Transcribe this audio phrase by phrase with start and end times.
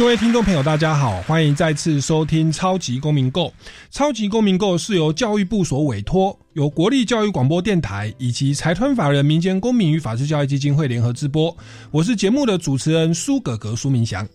[0.00, 3.48] 各位听众朋友，大家好，欢迎再次收听《超级公民购》。
[3.90, 11.54] 《超级公民购》是由教育部所委托，由国立教育广播电台以及财团法人民间公民与法治教育基金会联合直播。
[11.90, 14.26] 我是节目的主持人苏格格苏明祥。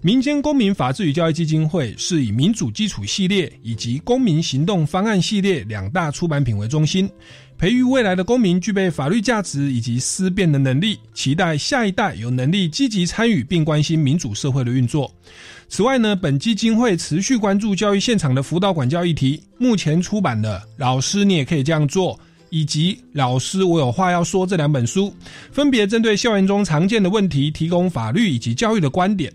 [0.00, 7.10] 民间公民法治与教育基金会是以民主基础系列以及公民行动方案系列两大出版品为中心。
[7.56, 15.10] 培育未来的公民具备法律价值以及思辨的能力，期待下一代有能力积极参与并关心民主社会的运作。
[15.68, 19.42] 此外呢，本基金会持续关注教育现场的辅导管教议题。
[19.56, 22.14] 目前出版的《老师你也可以这样做》
[22.50, 25.14] 以及《老师我有话要说》这两本书，
[25.50, 29.32] 分别针对校园中常见的问题，提供法律以及教育的观点。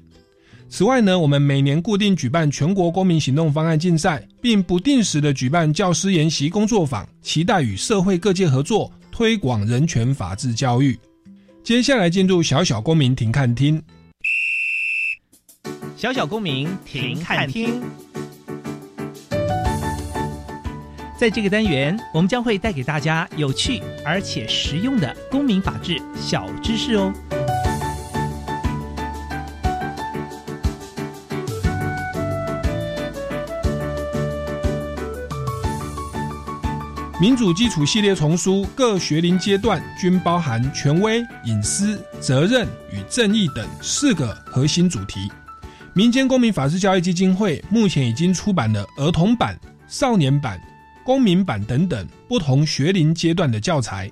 [0.72, 10.98] 此外呢，我们每年固定举办全国公民行动方案竞赛，并不定时的举办教师研习工作坊，期待与社会各界合作，推广人权法治教育。
[11.64, 13.82] 接下来进入小小公民庭看厅，
[15.98, 17.82] 小小公民庭看厅。
[21.18, 27.12] 在这个单元，我们将会带给大家有趣而且实用的公民法治小知识哦。
[37.22, 45.30] 民主基础系列丛书各学龄阶段均包含权威、隐私、责任与正义等四个核心主题。
[45.94, 50.62] 民间公民法治教育基金会目前已经出版了儿童版、少年版、
[51.04, 54.10] 公民版等等不同学龄阶段的教材。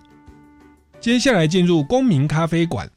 [0.99, 2.89] 接下来进入公民咖啡馆。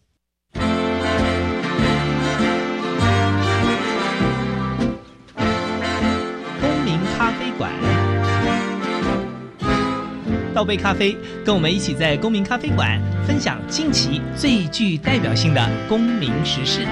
[10.55, 16.87] 倒杯咖啡，跟我们一起在公民咖啡馆分享近期最具代表性的公民时事。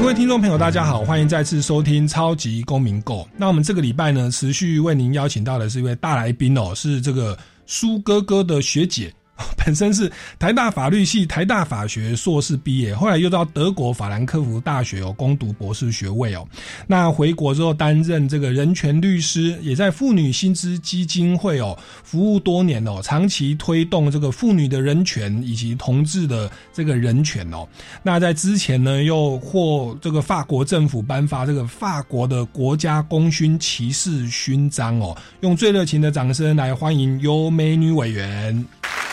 [0.00, 3.26] 各位听众朋友，大家好，欢迎再次收听超级公民购。
[3.36, 9.12] 那我们这个礼拜呢，持续为您邀请到的是一位大来宾哦，是这个苏哥哥的学姐。
[9.64, 16.46] 本身是台大法律系、台大法学硕士毕业，后来又到德国法兰克福大学哦攻读博士学位哦。
[16.86, 27.66] 那回国之后担任这个人权律师，也在妇女薪资基金会哦服务多年哦，长期推动这个妇女的人权以及同志的这个人权哦。
[28.02, 35.16] 那在之前呢，又获这个法国政府颁发这个法国的国家功勋骑士勋章哦。
[35.40, 38.64] 用最热情的掌声来欢迎尤美女委员。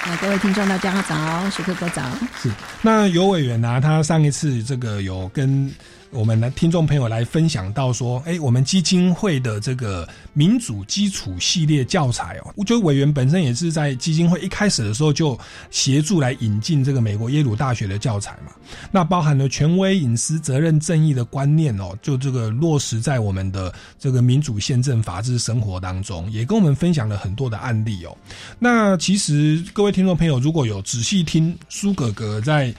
[0.05, 2.01] 那，各位听众，大家早，徐哥哥早。
[2.41, 2.49] 是，
[2.81, 3.79] 那尤委员呢？
[3.81, 5.71] 他上一次这个有跟。
[6.11, 15.37] 我们的听众朋友来分享到说，哎，我们基金会的这个民主基础系列教材哦，我觉得委员本身也是在基金会一开始的时候就
[15.69, 18.51] 协助来引进这个美国耶鲁大学的教材嘛。
[18.91, 28.17] 那包含了权威、隐私、责任、正义的观念哦，就这个落实在我们的这个民主宪政法治生活当中，也跟我们分享了很多的案例哦。
[28.57, 32.73] 那其实各位听众朋友，如果有仔细听苏格格在。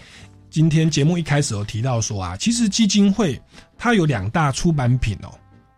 [0.51, 3.41] 今天节目一开始有提到说啊，其实基金会
[3.79, 5.31] 它有两大出版品哦，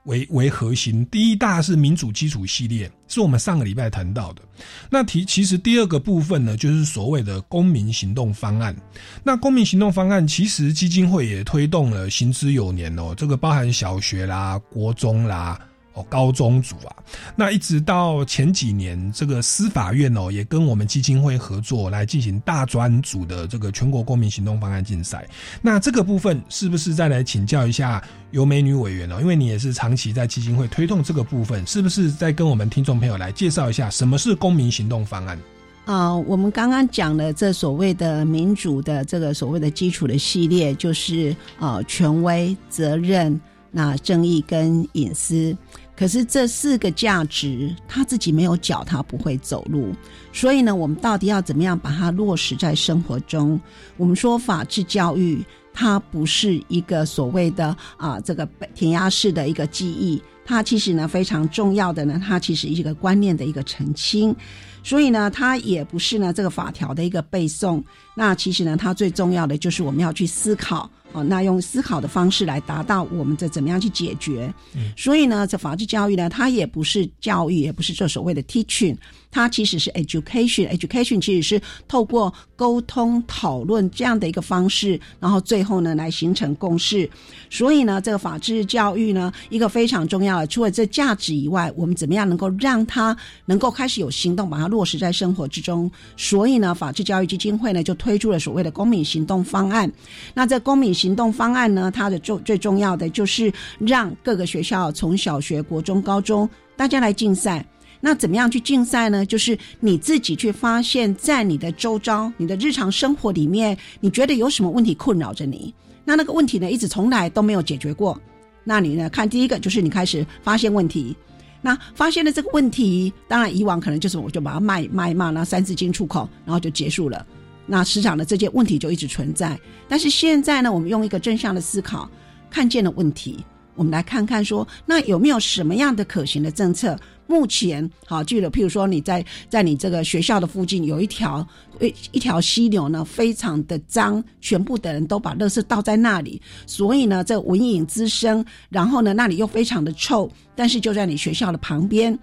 [0.04, 1.04] 为为核心。
[1.10, 4.40] 第一大是民主基础系列，是我们上个礼拜谈到的。
[4.88, 8.74] 那提其实第二个部分呢，就是所谓的公民行动方案。
[9.22, 15.60] 那公民行动方案其实基金会也推动了行之有年哦，这个包含小学啦、国中啦。
[15.94, 16.96] 哦，高中组啊，
[17.36, 25.28] 那一直到前几年，这个司法院哦，也跟我们基金会合作来进行大专组的这个全国公民行动方案竞赛。
[25.60, 29.20] 那这个部分是不是再来请教一下尤美女委员哦？
[29.20, 35.38] 因为你也是长期在基金会推动这个部分，是不是再跟我们听众朋友来介绍一下什么是公民行动方案？
[35.84, 43.38] 啊，我们刚刚讲了这所谓的民主的这个所谓的基础的系列，就是啊，权威、责任、
[43.72, 45.56] 那正义跟隐私。
[46.02, 49.94] 可是这四个价值，他自己没有脚，他不会走路。
[50.32, 53.60] 所以呢，我们到底要怎么样把它落实在生活中？
[53.96, 55.40] 我们说法治教育，
[55.72, 58.44] 它不是一个所谓的啊这个
[58.74, 64.34] 填鸭式的一个记忆，它其实呢非常重要的呢，它其实一个观念的一个澄清，
[64.82, 67.80] 所以呢，它也不是呢这个法条的一个背诵。
[68.16, 70.90] 那其实呢，它最重要的就是我们要去思考。
[71.12, 74.52] 哦，那用思考的方式来达到我们这怎么样去解决？
[74.96, 78.96] 所以呢，这法治教育呢，它也不是教育，也不是这所谓的 teaching，
[79.30, 80.68] 它其实是 education。
[80.68, 87.08] education 其实是透过沟通讨论这样的一个方式，然后最后呢来形成共识。
[87.50, 95.90] 所以呢，这个法治教育呢，一个非常重要的，除了这价值以外，我们怎么样能够让它能够开始有行动，把它落实在生活之中？
[96.16, 99.90] 所以呢，法治教育基金会呢就推出了所谓的公民行动方案。
[100.34, 107.66] 那这公民行动方案呢，它的重最重要的就是让各个学校从小学、国中、高中大家来竞赛。
[108.00, 109.26] 那怎么样去竞赛呢？
[109.26, 115.74] 就是你自己去发现，在你的周遭、你的日常生活里面，你觉得有什么问题困扰着你？
[116.04, 118.16] 那那个问题呢，一直从来都没有解决过。
[118.62, 119.10] 那你呢？
[119.10, 121.16] 看第一个就是你开始发现问题。
[121.60, 127.26] 那发现了这个问题，当然以往可能就是我就把它卖卖骂，那三字经出口，然后就结束了。
[127.72, 129.58] 那市场的这些问题就一直存在，
[129.88, 132.06] 但是现在呢，我们用一个正向的思考，
[132.50, 133.42] 看见了问题，
[133.76, 136.94] 我们来看看说，那有没有什么样的可行的政策？
[137.26, 141.46] 目前好，记得譬如说你在在你这个学校的附近有一条
[141.80, 152.18] 一一条溪流呢，非常的脏，全部的人都把垃圾倒在那里，所以呢，这蚊蝇滋生，然后呢，那里又非常的臭，但是就在你学校的旁边。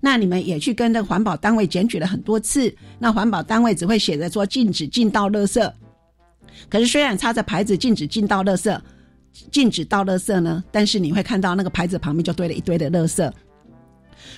[0.00, 5.72] 那你们也去跟那环保单位检举了很多次，那环保单位只会写着说禁止进倒垃圾，
[6.68, 8.78] 可是虽然插着牌子禁止进倒垃圾，
[9.50, 13.30] 禁止倒垃圾呢，但是你会看到那个牌子旁边就堆了一堆的垃圾，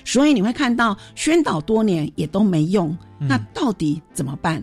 [0.03, 4.61] 所以你会看到宣导多年也都没用，那到底怎么办？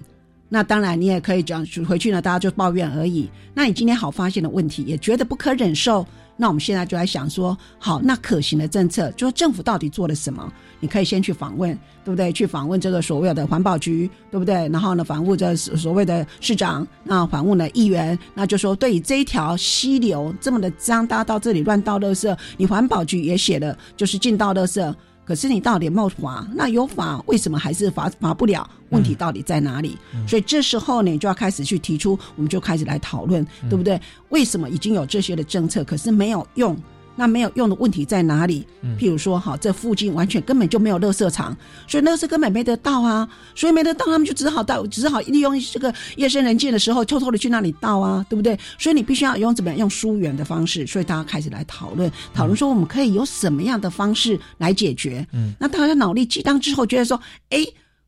[0.53, 3.31] 那当然你也可以讲回去呢，大家就抱怨而已。
[3.55, 6.05] 那你今天好发现的问题，也觉得不可忍受。
[6.41, 10.51] 那我们现在就来想说，好，那可行的政策，就是政府到底做了什么？
[10.81, 12.33] 你可以先去访问，对不对？
[12.33, 14.67] 去访问这个所谓的环保局，对不对？
[14.71, 24.95] 然后呢，访问这所谓的市长，那访问的议员，那就说对于这一条溪流这么的脏，大家到这里乱倒垃圾，你环保局也写了，就是进倒垃圾。
[25.25, 26.47] 可是你到底有没有罚？
[26.55, 28.69] 那有罚，为什么还是罚罚不了？
[28.89, 29.97] 问题到底在哪里？
[30.27, 34.01] 所以这时候呢，就要开始去提出，我们就开始来讨论，对不对？
[34.31, 36.77] 为什么已经有这些的政策，可是没有用？
[37.21, 38.67] 那没有用的问题在哪里？
[38.99, 41.55] 譬如说，哈，这附近完全根本就没有垃圾场，
[41.87, 48.59] 所以垃圾根本没得到啊，所以没得到，他们就只好到，只好利用这个夜深人静的时候，偷偷的去那里倒啊，对不对？
[48.79, 55.27] 所以你必须要用怎么样用疏远的方式，所以大家开始来讨论，讨论说我们可以有什么样的方式来解决。
[55.35, 57.21] 嗯，那大家脑力激荡之后，觉得说，
[57.51, 57.59] 哎，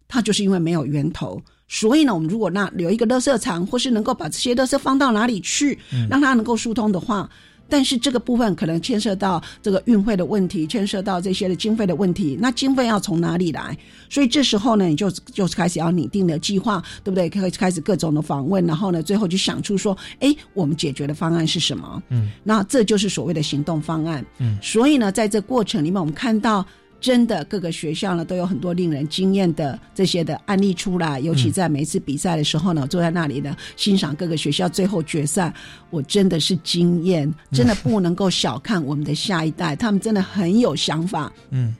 [0.08, 5.78] 它就是因为没有源头，所以呢，我们如果那留一个垃圾场，或是能够把这些垃圾放到哪里去，
[6.08, 7.28] 让它能够疏通的话。
[7.72, 12.36] 但是这个部分可能牵涉到这个运费的问题，牵涉到这些的经费的问题。
[12.38, 13.74] 那经费要从哪里来？
[14.10, 17.30] 所以这时候呢，你就就开始要拟定的计划，对不对？
[17.30, 22.02] 可以开始各种的访问，然后呢，最后就想出说，哎，我们解决的方案是什么？
[22.10, 24.22] 嗯，那这就是所谓的行动方案。
[24.36, 26.66] 嗯，所以呢，在这过程里面，我们看到。
[27.02, 31.18] 真的，各个学校呢都有很多令人惊艳的这些的案例出来。
[31.18, 35.52] 尤其在每一次比赛的时候呢，坐在那里呢欣赏各个学校最后决赛，
[35.90, 41.30] 我真的是惊艳，真的不能够小看我们的下一代，他们真的很有想法。
[41.50, 41.74] 嗯，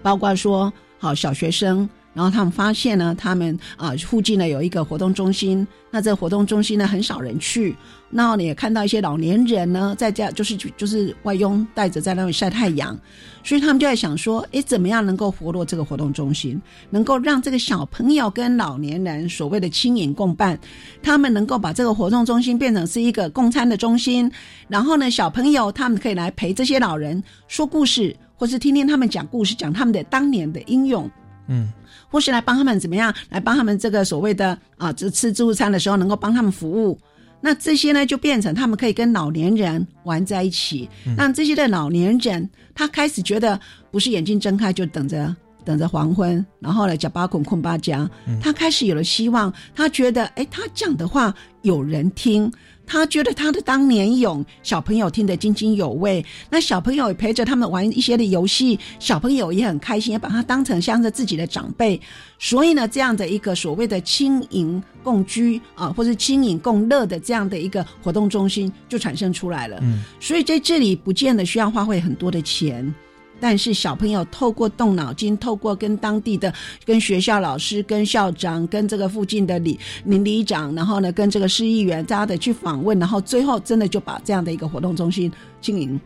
[0.00, 1.88] 包括说好小学生。
[2.14, 7.76] 然后他们发现呢，他们啊附近呢有一个活动中心，那这个活动中心呢很少人去，
[8.08, 12.96] 那你也看到一些老年人呢在家就是就是外佣带着在那里晒太阳，
[13.42, 20.58] 所以他们就在想说，哎，怎么样能够活络这个活动中心，能够让这个小朋友跟老年人所谓的亲影共伴，
[21.02, 24.30] 他们能够把这个活动中心变成是一个共餐的中心，
[24.68, 31.10] 然后呢，小朋友他们可以来陪这些老人说故事，或是听听他们讲故事，讲他们的当年的英勇，
[31.48, 31.72] 嗯。
[32.08, 33.12] 或是来帮他们怎么样？
[33.30, 36.96] 来帮他们这个所谓的啊，这吃自助餐的时候能够帮他们服务。
[37.40, 40.88] 那这些呢，就变成他们可以跟老年人玩在一起。
[41.16, 48.08] 让这些的老年人，他开始觉得不是眼睛睁开就等着等着黄昏，然后呢，叫巴捆困巴讲。
[48.40, 52.50] 他开始有了希望，他觉得哎，他讲的话有人听。
[52.86, 56.24] 他觉得他的当年勇，小朋友听得津津有味。
[56.48, 62.00] 那小朋友陪着他们玩一些的游戏，小朋友也很开心，也把他当成像是自己的长辈。
[62.38, 69.78] 所以呢，这样的一个所谓的轻盈共居啊，或是轻盈共乐的这样的一个活动中心就产生出来了。
[69.82, 72.94] 嗯，所以在这里不见得需要花费很多的钱。
[73.38, 76.52] 但是小朋友透过动脑筋，透过跟当地的、
[76.84, 86.00] 跟学校老师、跟校长、跟这个附近的里邻里长，然后呢，跟这个市议员，大家的去访问，然后最后真的就把这样的一个活动中心经营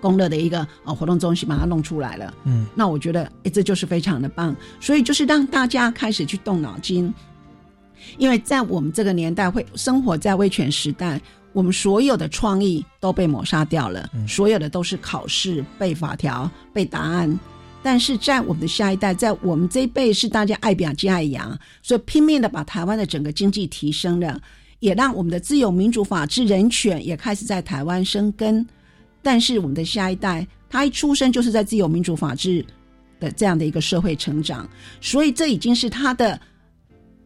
[0.00, 2.34] 公乐的一个呃活动中心把它弄出来了。
[2.44, 4.54] 嗯，那我觉得，哎，这就是非常的棒。
[4.80, 7.12] 所以就是让大家开始去动脑筋，
[8.18, 11.20] 因为在我们这个年代会生活在威权时代，
[11.52, 17.38] 我们所有的创意都被抹杀掉了，所有的都是考试、背法条、背答案。
[17.82, 24.38] 但是在我们的下一代，在我们这一辈是大家爱表及爱扬，所以拼命的把台湾的整个经济提升了，
[24.80, 28.66] 也让我们的自由、民主、法治、人权也开始在台湾生根。
[29.22, 32.64] 但是我们的下一代，他一出生就是在自由、民主、法治
[33.18, 34.68] 的这样的一个社会成长，
[35.00, 36.38] 所以这已经是他的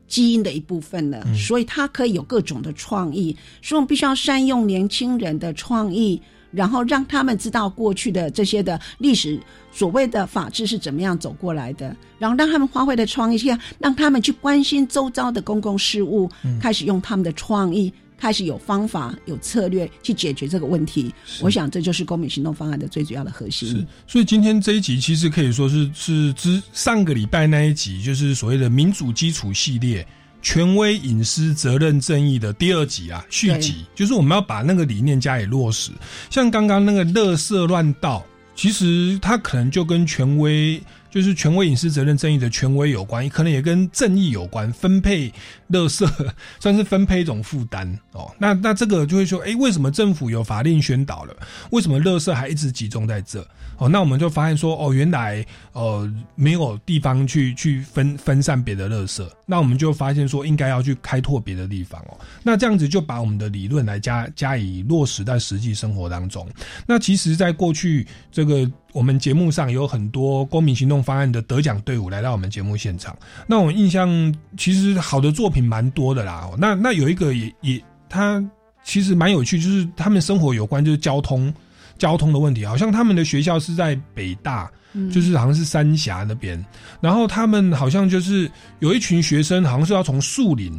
[0.06, 1.24] 基因的一部分了。
[1.34, 6.20] 所以他可以有各种的创意，所以我们必须要善用年轻人的创意。
[6.54, 9.40] 然后让他们知道过去的这些的历史，
[9.72, 13.36] 所谓的法治是怎么样走过来的，然后让他们发挥的创意，
[13.80, 16.30] 让他们去关心周遭的公共事务，
[16.60, 21.14] 开始用他们的创意，开始有方法、有策略去解决这个问题。
[21.40, 23.68] 我想这就是公民行动方案的最主要的核心。
[23.68, 30.06] 是，所以今天这一集其实可以说是是之上个礼拜那一集，就是所谓的民主基础系列。
[30.42, 35.90] 权威、隐私、责任、正义的第二集啊，续集，就是我们要把那个理念加以落实。
[36.28, 38.22] 像刚刚那个“乐色乱道”，
[38.54, 40.78] 其实它可能就跟权威。
[41.14, 44.72] 就是权威、隐私、责任、正义的权威有关，可能也跟正义有关。
[44.72, 45.32] 分配
[45.70, 46.04] 垃圾
[46.58, 48.34] 算是分配一种负担哦。
[48.36, 51.36] 那那这个就会说，哎，为什么政府有法令宣导了，
[51.70, 53.46] 为什么垃圾还一直集中在这？
[53.78, 59.24] 哦，那我们就发现说，哦，原来呃没有地方去去分分散别的垃圾。
[59.46, 62.18] 那我们就发现说，应该要去开拓别的地方哦。
[62.42, 66.44] 那这样子就把我们的理论来加加以落实在实际生活当中。
[66.88, 68.68] 那其实，在过去这个。
[68.94, 73.14] 我们节目上有很多公民行动方案的得奖队伍来到我们节目现场。
[73.44, 76.48] 那我印象其实好的作品蛮多的啦。
[76.56, 78.42] 那那有一个也也，他
[78.84, 81.52] 其实蛮有趣，就是他们生活有关就是交通
[81.98, 82.64] 交通的问题。
[82.64, 84.70] 好像他们的学校是在北大，
[85.12, 86.64] 就是好像是三峡那边。
[87.00, 88.48] 然后他们好像就是
[88.78, 90.72] 有一群学生，好像是要从树林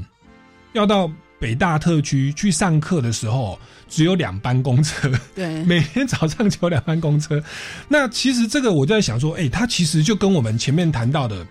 [0.72, 1.12] 要到
[1.46, 3.60] 北大特区去上课的时候。
[3.88, 7.42] 只有两班公车，对， 每天早上只有两班公车。
[7.88, 11.46] 那其实这个我就在想说，哎，它其实就跟我们前面谈到的。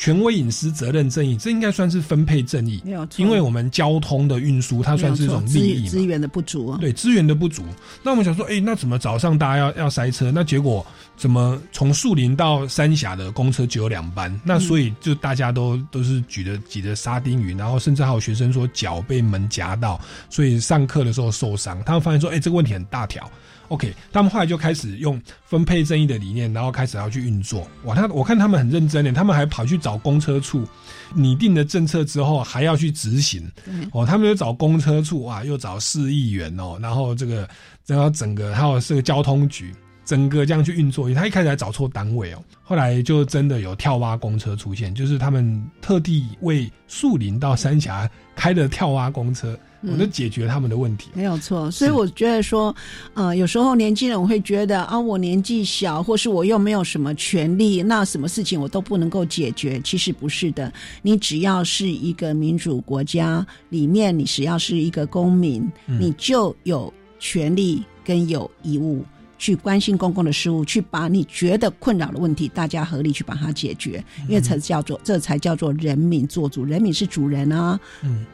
[0.00, 3.22] 权威、隐私、责任、正义，这应该算是分配正义，没有错。
[3.22, 6.74] 因为我们交通的运输，它算是一种利益资源的不足。
[6.78, 7.62] 对资源的不足，
[8.02, 10.32] 那我们想说，哎，那怎么早上大家要要塞车？
[10.32, 10.84] 那结果
[11.18, 14.34] 怎么从树林到三峡的公车只有两班？
[14.42, 21.78] 那所以就大家都都是举着挤着沙丁鱼，然后甚至还有学生说脚被门夹到，所以上课的时候受伤。
[21.84, 23.30] 他们发现说，哎，这个问题很大条。
[23.70, 27.64] OK，他们后来就开始用分配正义的理念，然后开始要去运作。
[27.84, 30.66] 哇，他我看他们很认真的，他们还跑去找公车处
[31.14, 33.48] 拟定的政策之后，还要去执行。
[33.92, 37.48] 哦，他们又找公车处啊，又找市议员哦，然后这个
[37.86, 39.72] 然后整个还有这个交通局，
[40.04, 41.08] 整个这样去运作。
[41.14, 49.56] 他一开始还找错单位哦，后来就真的有跳蛙公车出现，就是他们特地为树林到三峡开的跳蛙公车。
[49.82, 51.70] 我都解决他们的问题，没有错。
[51.70, 52.74] 所以我觉得说，
[53.14, 59.80] 呃，有时候年轻人会觉得啊，我年纪小，或是我又没有什么权利，那什么事情我都不能够解决。
[59.80, 60.70] 其实不是的，
[61.00, 69.02] 你只要是一个民主国家里面，你只要是一个公民，你就有权利跟有义务
[69.38, 77.80] 去关心公共的事务，去把你觉得困扰的问题，大家合力去把它解决，因为才叫做这才叫做人民做主，人民是主人啊。
[78.02, 78.26] 嗯，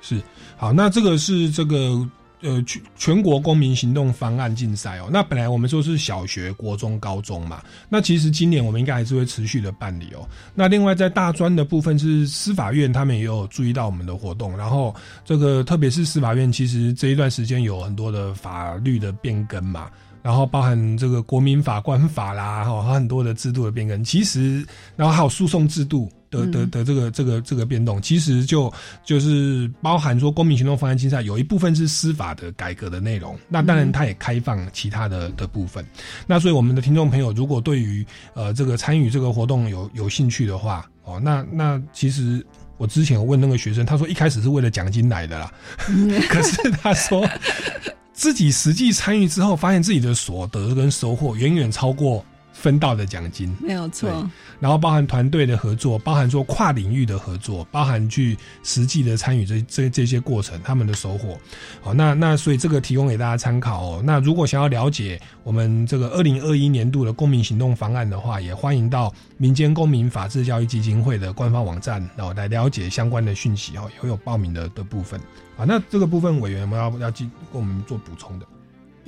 [0.00, 0.20] 是。
[0.60, 2.04] 好，那这个是这个
[2.40, 5.08] 呃全全国公民行动方案竞赛哦。
[5.08, 7.62] 那本来我们说是小学、国中、高中嘛。
[7.88, 10.28] 那其实今年我们应该还是会持续的办理哦。
[10.56, 14.58] 那另外在大专的部分是司法院，他们也有注意到我们的活动。
[14.58, 14.92] 然后
[15.24, 19.88] 这个特别是司法院，其实这一段时间有很多的法律的变更嘛。
[20.24, 24.02] 然后包含这个国民法官法啦，哈，很多的制度的变更。
[24.02, 26.10] 其实，然后还有诉讼制度。
[26.30, 28.72] 的的的这个这个这个变动，其实就
[29.04, 35.84] 就是包含说公民行动方案竞赛有一部分是司法的改革的内容，那当然它也开放其他的的部分。
[36.26, 38.04] 那所以我们的听众朋友，如果对于
[38.34, 42.44] 呃这个参与这个活动有有兴趣的话，哦，那那其实
[42.76, 45.52] 我之前有问那个学生，他说一开始是为了奖金来的啦，
[46.28, 47.26] 可是他说
[48.12, 52.24] 自己实际参与之后，发现自己的所得跟收获远远超过。
[52.60, 61.38] 分到的奖金没有错，然后包含团队的合作，包含说跨领域的合作，包含去实际的参与这这这些过程，他们的收获。
[61.80, 64.02] 好，那那所以这个提供给大家参考哦。
[64.04, 75.20] 那如果想要了解我们这个二零二一年度的公民行动方案的话，也欢迎到民间公民法治教育基金会的官方网站，然后来了解相关的讯息哦，也会有报名的的部分。
[75.56, 78.46] 啊，那这个部分委员们要要进跟我们做补充的。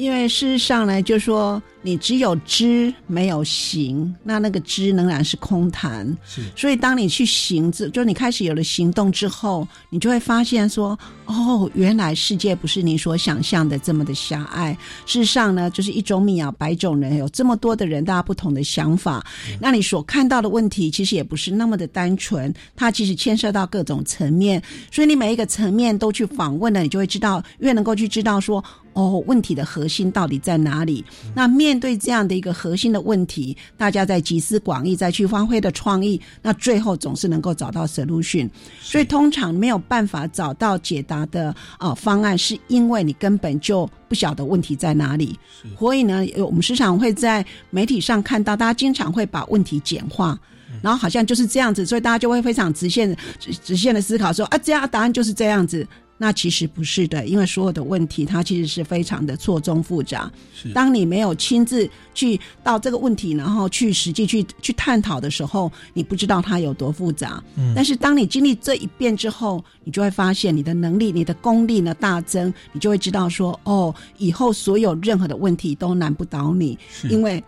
[0.00, 6.07] 因为事实上呢，就是说你只有知没有行，那那个知仍然是空谈。
[6.25, 14.73] 是所以当你去行之，就你开始有了行动之后，你就会发现说，哦，原来世界不是你所想象的这么的狭隘。
[15.04, 19.23] 事实上呢，就是一种米啊，百种人，有这么多的人，大家不同的想法。
[19.61, 24.62] 那你所看到的问题，其实也不是那么的单纯，它其实牵涉到各种层面。
[24.90, 28.64] 所以你每一个层面都去访问了，你就会知道，越能够去知道说。
[28.93, 31.05] 哦，问题的核心到底在哪里？
[31.35, 38.51] 那面对这样的一个核心的问题，大家在集思广益，再去发挥的创意，那最后总是能够找到 solution。
[38.81, 45.39] 所以通常没有办法找到解答的啊方案，是因为你根本就不晓得问题在哪里。
[45.79, 50.39] 所以呢，我们时常会在媒体上看到，大家经常会把问题简化，
[50.83, 53.17] 然后好像就是这样子，所以大家就会非常直线、
[53.63, 55.87] 直线的思考说啊，这样答案就是这样子。
[56.23, 60.31] 那其实不是的，因为所有的问题它其实是非常的错综复杂。
[60.55, 67.43] 是，当你没有亲自去到这个问题，然后去实际去去探讨的时候，你不知道它有多复杂。
[67.57, 67.73] 嗯。
[67.75, 77.43] 但是当你经历这一遍之后，你就会发现你的能力、你的功力呢大增，你就会知道说，哦，以后所有任何的问题都难不倒你，因为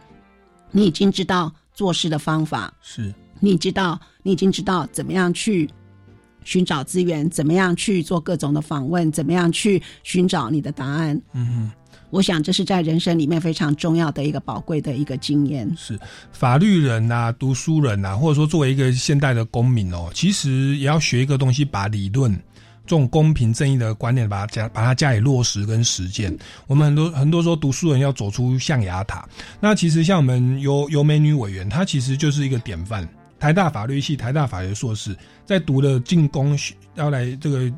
[0.71, 5.69] 你已经知道做事的方法，是你知道，你已经知道怎么样去。
[6.45, 9.11] 寻找资源，怎么样去做各种的访问？
[9.13, 11.21] 怎么样去寻找你的答案？
[11.33, 11.71] 嗯，
[12.11, 15.73] 我想这是在人生里面非常重要的一个宝贵的一个经验。
[15.77, 15.99] 是
[16.33, 22.33] 法律人呐，读书人呐，或者说作为一个现代的公民哦，其实也要学一个东西，把理论
[22.85, 26.37] 这种公平正义的观念，把它加把它加以落实跟实践。
[26.67, 29.27] 我们很多很多说读书人要走出象牙塔，
[29.61, 33.09] 那其实像我们有有美女委员，她其实就是一个典范。
[33.43, 36.57] 台大法律系、台大法学硕士，在读了进攻
[36.95, 37.69] 要来这个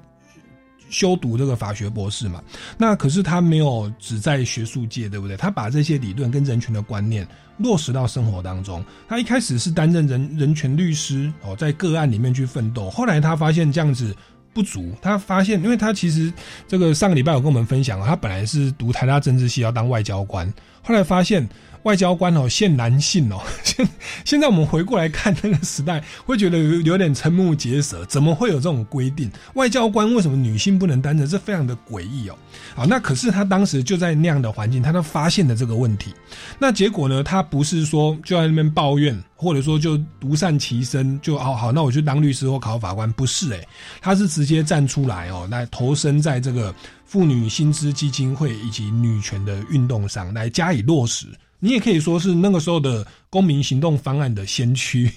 [0.90, 2.42] 修读这个法学博士嘛？
[2.76, 5.38] 那可是他没有只在学术界，对不对？
[5.38, 8.84] 他把这些理论跟人权的观念落实到生活当中。
[9.08, 12.90] 他一开始是担任人人权律师哦，在个案里面去奋斗。
[12.90, 14.14] 后来他发现这样子
[14.52, 16.30] 不足，他发现，因为他其实
[16.68, 20.46] 这个上个礼拜有跟我们分享，他本来是读台大政治系要当外交官，
[20.82, 21.48] 后来发现。
[21.84, 23.40] 外交官哦，限男性哦。
[23.64, 23.88] 现
[24.24, 29.30] 现在我们回过来看那个时代，会觉得有有点瞠目结舌，怎么会有这种规定？
[29.54, 31.26] 外交官为什么女性不能担任？
[31.26, 32.36] 这非常的诡异哦。
[32.74, 36.12] 好，那可是他当时就在那样的环境，他都发现了这个问题。
[36.58, 37.22] 那结果呢？
[37.22, 43.10] 他不是说就在那边抱怨，或者说就独善其身，就哦好，那我去当律师或考法官？
[43.12, 43.66] 不是诶，
[44.00, 51.26] 他是直接站出来哦，来投身在这个妇女薪资基金会以及女权的运动上，来加以落实。
[51.64, 55.10] 你也可以说是那个时候的公民行动方案的先驱，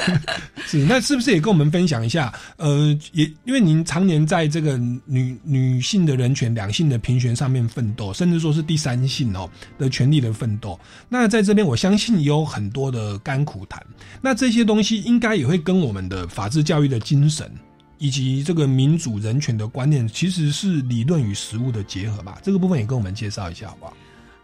[0.68, 2.30] 是那是不是也跟我们分享一下？
[2.58, 9.48] 呃，也因为您常年在这个女女性的人权、两性的平权上面奋斗，甚至说是第三性哦
[9.78, 10.78] 的权利的奋斗。
[11.08, 13.82] 那在这边，我相信也有很多的甘苦谈。
[14.20, 17.50] 那这些东西应该也会跟我们的法治教育的精神，
[17.96, 22.38] 以及这个民主人权的观念，其实是理论与实务的结合吧？
[22.42, 23.94] 这个部分也跟我们介绍一下，好不好？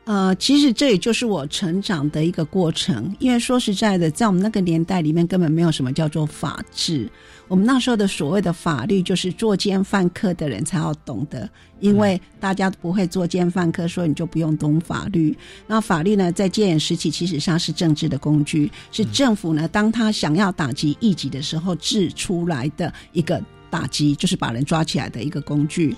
[0.04, 3.10] 呃，其实这也就是我成长的一个过程。
[3.18, 7.10] 因为说实在的，在我们那个年代里面，根本没有什么叫做法治。
[7.48, 11.48] 我们那时候的所谓的法律，就是作奸犯科的人才要懂得。
[11.80, 15.36] 因为大家不会作奸犯科，所以你就不用懂法律。
[15.66, 23.42] 那法律呢，在戒严时期，其实上是政治的工具，是政府呢，当他想要打击异己的时候，制出来的一个。
[23.74, 25.96] 打击就是把人抓起来的一个工具，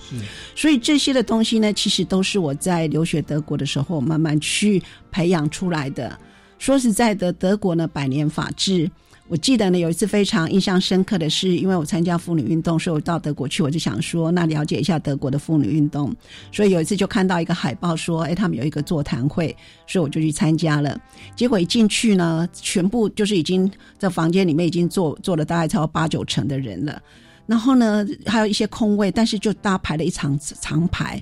[0.55, 6.17] 所以这些的东西呢，其实都是我在留学德国的时候慢慢去培养出来的。
[6.57, 8.89] 说实在的，德国呢百年法治，
[9.27, 16.11] 我记得呢有一次非常印象深刻的是，因为我参加妇女运动，所以我到德国去，我就想说那了解一下德国的妇女运动。
[16.51, 20.99] 所以有一次就看到一个海报说，哎，他们有一个座谈会，所以我就去参加了。
[21.35, 26.99] 结果一进去呢，全部就是已经在房间里面已经坐坐了大概超过八九成的人了。
[27.47, 31.21] 然后呢，还有一些空位，但是就大家排了一场长排。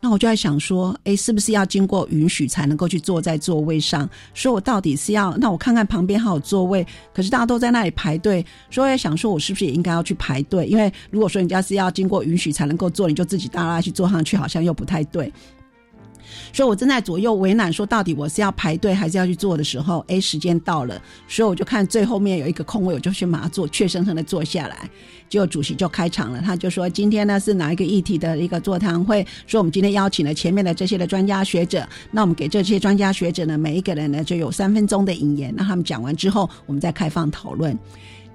[0.00, 4.06] 那我就在想说，哎，是不是要经过允许才能够去坐在座位上？
[4.34, 10.66] 所以我到底是要，那我看看旁边还有座位，可是大家都在那里排队，所以我在想说，我是不是也应该要去排队？
[10.66, 15.32] 因为如果说人家是要经过允许才能够坐，你就自己大拉去坐上去，好像又不太对。
[16.52, 24.88] 所以我正在左右为难，说到底我是要排队还是要去做的时候，哎，时间到了，所以我就看最后面有一个空位，我就去马上坐，怯生生的坐下来。
[25.28, 29.26] 结果主席就开场了，他就说：“今天呢是哪一个议题的一个座谈会？
[29.46, 37.76] 说我们今天邀请了前面的这些的专家学者，那我们给这些专家学者呢，每一个人呢就有三分钟的引言，那他们讲完之后，我们再开放讨论。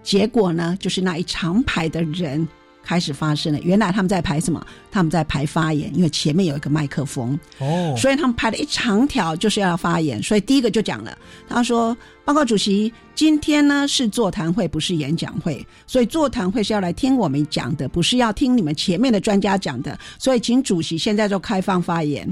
[0.03, 2.45] 结果呢，就是那一长排的人
[2.89, 3.59] 开始发生了。
[3.61, 4.65] 原来他们在排什么？
[4.89, 10.21] 他们在排发言，因为前面有一个麦克风，哦，所以他们排了一长条就是要发言。
[10.23, 11.15] 所以第一个就讲了，
[11.47, 19.95] 他说：“报告主席，今天呢是座谈会，不是演讲会，所以座谈会是要来听我们讲的，不是要听你们前面的专家讲的。
[20.17, 22.27] 所以请主席现在就开放发言。”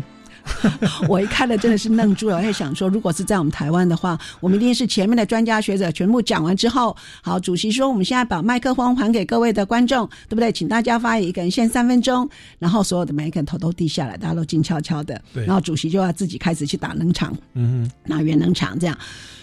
[1.08, 10.52] 我一看了真的是愣住了，我在想说，如果是在我们台湾的话，我们一定是前面的专家学者全部讲完之后，好，主席说我们现在把麦克风还给各位的观众，对不对？
[10.52, 12.30] 请大家发言，一个人限三分钟，
[12.60, 18.98] 然后所有的每一个人头都低下来，大家都静悄悄的，对然后主席就要自己开始去打冷场，嗯拿圆冷场这样。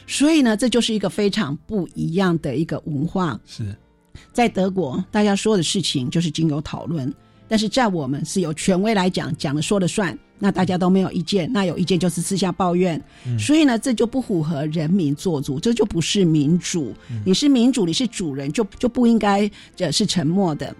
[0.06, 3.40] 所以呢，这就是一个非常不一样的一个文化。
[3.46, 3.74] 是，
[4.32, 7.10] 在德国，大家说的事情就是经由讨论，
[7.48, 13.02] 但是在我们是由权威来讲，讲了说了算，那大家都没有意见，那有意见就是私下抱怨，
[13.38, 16.92] 所以呢，这就不符合人民做主，这就不是民主。
[17.24, 20.76] 你是民主，你是主人，就就不应该这是沉默的。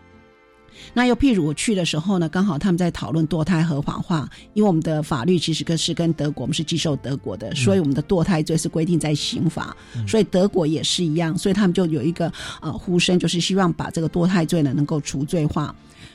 [0.93, 9.75] 那又譬如我去的时候呢，刚好他们在讨论堕胎合法化，因为我们的法律其实跟是跟德国，我们是接受德国的，所以我们的堕胎罪是规定在刑法，
[10.07, 15.75] 所以德国也是一样，所以他们就有一个呃呼声，就是希望把这个堕胎罪呢能够除罪化，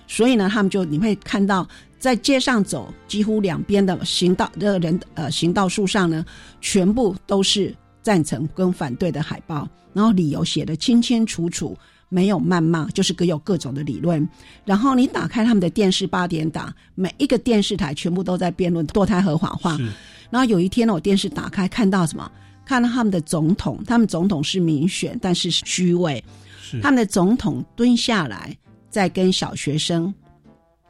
[0.09, 1.65] 所以呢，他们就你会看到
[1.99, 6.25] 在街上走，几乎两边的行道的人呃行道树上呢，
[6.59, 11.77] 全部都是赞成跟反对的海报，然后理由写的清清楚楚。
[12.11, 14.27] 没有谩骂，就是各有各种的理论。
[14.65, 19.77] 然后你打开他们的电视八点档，每一个电视台全部都在辩论堕胎合法化。
[19.77, 19.83] 是，
[20.31, 22.31] 然后有一天呢，我电视打开看到什么？
[22.65, 26.23] 看到他们的总统，他们总统是民选，但是是虚位。
[26.59, 28.57] 是，他们的总统蹲下来，
[28.89, 30.13] 在跟小学生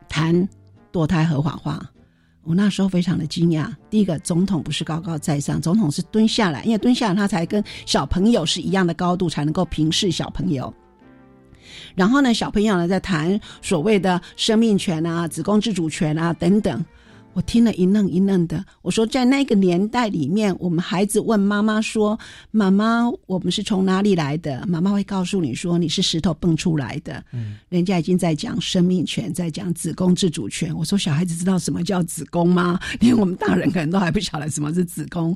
[0.08, 0.48] 谈
[0.92, 1.88] 堕胎合法化。
[2.44, 3.72] 我那时候非常的惊讶。
[3.90, 10.74] 第一个，总统不是高高在上，总统是蹲下来，因为蹲下来他才跟小朋友是一样的高度，才能够平视小朋友。
[11.94, 16.84] 然后呢，小朋友呢在谈所谓的生命权啊、子宫自主权啊等等。
[17.34, 18.65] 我听了一愣一愣的。
[18.82, 22.20] 我说，在那个年代里面，我们孩子问妈妈说
[22.52, 30.76] ：“妈妈，我们是从哪里来的？”妈妈会告诉你说：“你是石头蹦出来的。”嗯，人家已经在讲生命权，在讲子宫自主权。
[30.76, 32.78] 我说，小孩子知道什么叫子宫吗？
[33.00, 35.34] 连我们大人可能都还不晓得什么是子宫。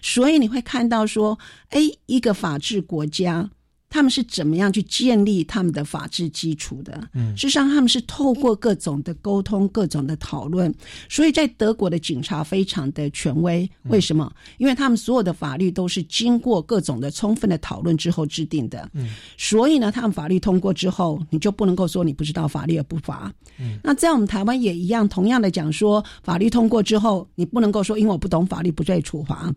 [0.00, 1.38] 所以你会看到说，
[1.70, 3.50] 哎，一个法治国家。
[3.92, 7.06] 他们是怎么样去建立他们的法治基础的？
[7.12, 10.74] 嗯事实上他们是透过各种的沟通、各种的讨论，
[11.10, 13.70] 所以在德国的警察非常的权威。
[13.82, 14.32] 为什么？
[14.56, 18.88] 因为他们所有的法律都是经过各种的充分的讨论之后制定的。
[18.94, 23.30] 嗯，所以呢，他们法律通过之后，你就不能够说你不知道法律而不罚。
[23.58, 29.52] 嗯，那在我们台湾也一样，同样的讲说，法律通过之后，你不能够说因为我不懂法律不被处罚。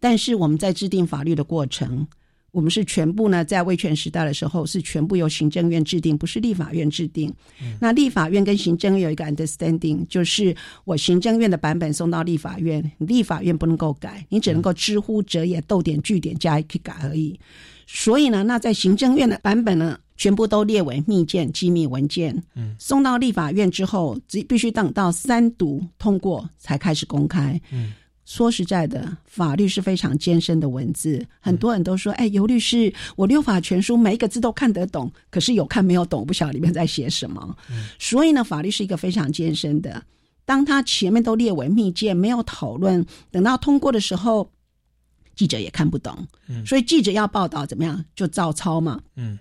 [0.00, 2.08] 但是我们在制定法律的过程。
[2.52, 7.32] 我们是全部呢，在威权时代的时候是全部由行政院制定，不是立法院制定。
[7.62, 17.38] 嗯、那立法院跟行政院有一个 understanding，就是我行政院的版本送到立法院，立法院不能够改，你只能够知乎者也，逗点句点加一去改而已。
[17.86, 22.42] 所以呢，那在行政院的版本呢，全部都列为密件、机密文件。
[22.54, 27.60] 嗯，送到立法院之后，只必须等到三读通过才开始公开。
[27.72, 27.92] 嗯。
[28.30, 31.26] 说实在的，法律是非常艰深的文字。
[31.40, 37.56] 很多人都说：“哎，尤律师，我六法全书每一个字都看得懂，可是有看没有懂，不晓得里面在写什么。
[37.72, 40.04] 嗯”所以呢，法律是一个非常艰深的。
[40.44, 44.52] 当他前面都列为密件，没有讨论，等到通过的时候，
[45.34, 46.28] 记者也看不懂。
[46.46, 49.00] 嗯，所以记者要报道怎么样，就照抄嘛。
[49.16, 49.40] 嗯。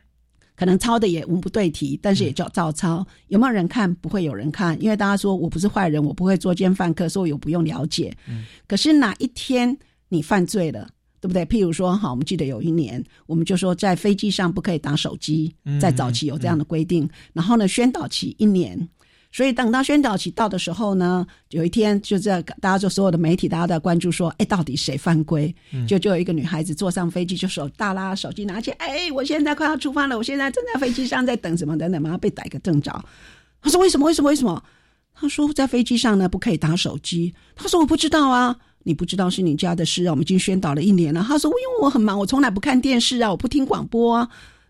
[0.59, 3.07] 可能抄的也文不对题，但是也叫照抄。
[3.29, 3.95] 有没有人看？
[3.95, 8.13] 不会有人看，因为大家说我不是坏人，我不会作奸犯科，所以我不用了解。
[8.27, 8.43] 嗯。
[8.67, 9.73] 可是哪一天
[10.09, 10.89] 你犯罪了，
[11.21, 11.45] 对不对？
[11.45, 17.09] 譬如说，好，我们记得有一年，我们就说在飞机上不可以打手机，在早期有这样的规定。
[17.31, 18.77] 然后呢，宣导期一年。
[19.31, 25.53] 所以等到宣导期到的时候呢，有一天就这大家就所有的媒体大家都在关注说，哎，到底谁犯规？
[25.87, 32.91] 就就有一个女孩子坐上飞机，就手大拉手机拿起，哎，我现在快要出发了，我现在正在飞机上在等什么等等，马上被逮个正着。
[33.61, 34.07] 他说为什么？
[34.07, 34.29] 为什么？
[34.29, 34.63] 为什么？
[35.13, 37.33] 他说在飞机上呢不可以打手机。
[37.55, 41.23] 他说我不知道啊，你不知道是你家的事啊，我们已经宣导了一年了。
[41.27, 44.27] 他说因为我很忙，我从来不看电视啊，我不听广播啊。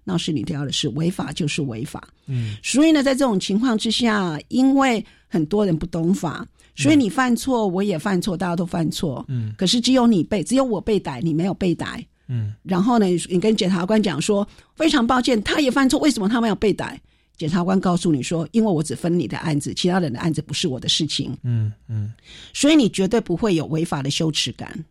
[0.09, 2.03] 那是你挑的事，违法就是违法。
[2.25, 6.43] 嗯，所以呢，在这种情况之下，因为很多人不懂法，
[6.75, 9.23] 所以你犯错，我也犯错，大家都犯错。
[9.27, 12.03] 嗯，可是只有你被，只有我被逮，你没有被逮。
[12.27, 16.99] 嗯，然后呢，你跟检察官讲说，非常抱歉，他也犯错，为什么他没有被逮？
[17.37, 21.37] 检察官告诉你说，因为我只分你的案子，其他人的案子不是我的事情。
[21.43, 22.11] 嗯嗯，
[22.51, 24.83] 所以你绝对不会有违法的羞耻感。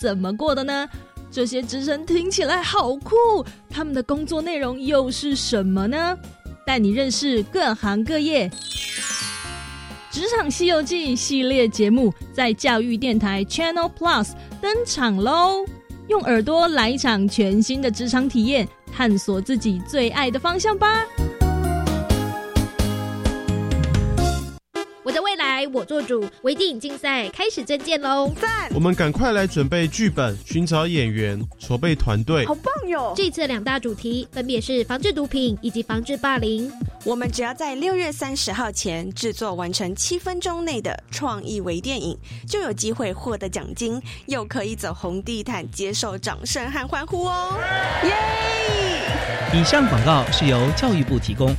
[0.00, 0.88] 怎么过的呢？
[1.30, 6.16] 这些职称听起来好酷，他们的工作内容又是什么呢？
[6.64, 8.50] 带你认识各行各业。
[10.10, 14.30] 职场西游记系列节目在教育电台 Channel Plus
[14.60, 15.64] 登场喽！
[16.08, 21.04] 用耳朵来一场全新的职场体验，探索自己最爱的方向吧。
[25.58, 28.32] 来我做主，微电影竞赛开始征件喽！
[28.40, 28.70] 赞！
[28.72, 32.46] 我们赶快来准备剧本，寻找演员，筹备团队。
[32.46, 33.12] 好棒哟！
[33.16, 36.70] 这次两大主题分别是防治毒品以及防治霸凌。
[37.02, 42.16] 我们只要在六月三十号前制作完成七分钟内的创意微电影，
[42.46, 47.58] 就有机会获得奖金，又可以走红地毯，接受掌声和欢呼哦！
[48.04, 48.14] 耶！
[49.52, 51.52] 以上广告是由教育部提供。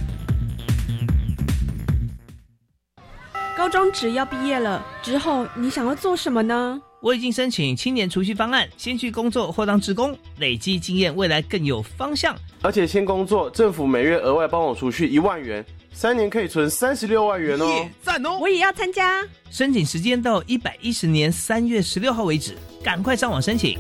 [3.60, 6.82] 高中只要毕业了之后，你想要做什么呢？
[7.02, 12.34] 我已经申请青年储蓄方案，先去工作或当职工，累积经验，未来更有方向。
[12.62, 17.86] 而且先工作，政府每月额外帮我储蓄一万元，三年可以存三十六万元哦！
[18.02, 18.40] 赞哦！
[18.40, 19.28] 我也要参加。
[19.50, 23.78] 申请时间到一百一十年三月十六号为止，赶快上网申请。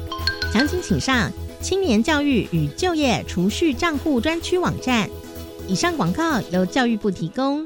[0.51, 5.09] 详情请上青年教育与就业储蓄账户专区网站。
[5.69, 7.65] 以上广告由教育部提供。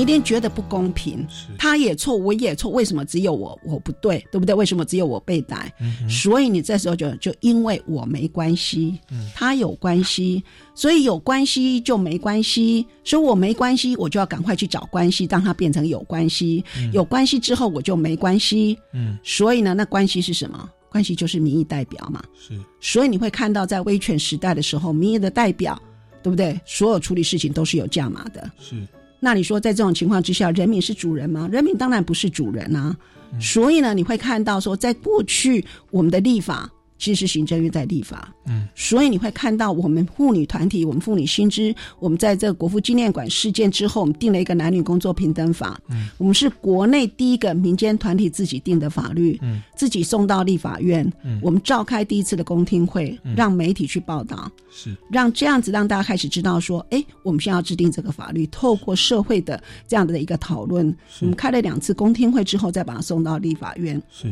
[0.00, 1.26] 一定觉得不公平，
[1.58, 4.54] 他也错，我也错，为什么只有我我不对，对不对？
[4.54, 5.70] 为什么只有我被逮？
[6.08, 8.98] 所以你这时候就就因为我没关系，
[9.34, 10.42] 他有关系，
[10.74, 18.78] 所以有关系就没关系，所以我没关系，我就要赶快去找关系，让他变成有关系，有关系之后我就没关系。
[18.94, 20.68] 嗯，所以呢，那关系是什么？
[20.88, 22.22] 关系就是民意代表嘛。
[22.34, 25.80] 是，所以你会看到在威权时代的时候，民意的代表，
[26.22, 26.58] 对不对？
[26.64, 28.50] 所有处理事情都是有价码的。
[28.58, 28.74] 是。
[29.20, 31.48] 那你说，在这种情况之下，人民是主人吗？
[31.52, 32.96] 人民当然不是主人啊。
[33.40, 36.68] 所以呢，你会看到说，在过去我们的立法。
[37.00, 54.94] 其实行政院在立法，嗯，所以你会看到我们妇女团体，我们妇女新知，我们在这个国父纪念馆事件之后，我们定了一个男女工作平等法，嗯，我们是国内第一个民间团体自己定的法律，嗯，自己送到立法院，嗯，我们召开第一次的公听会，让媒体去报道，是。
[55.10, 64.30] 让这样子让大家开始知道说，哎，我们现在要制定这个法律，透过社会的这样的一个讨论，我们开了两次公听会之后，再把它送到立法院，是。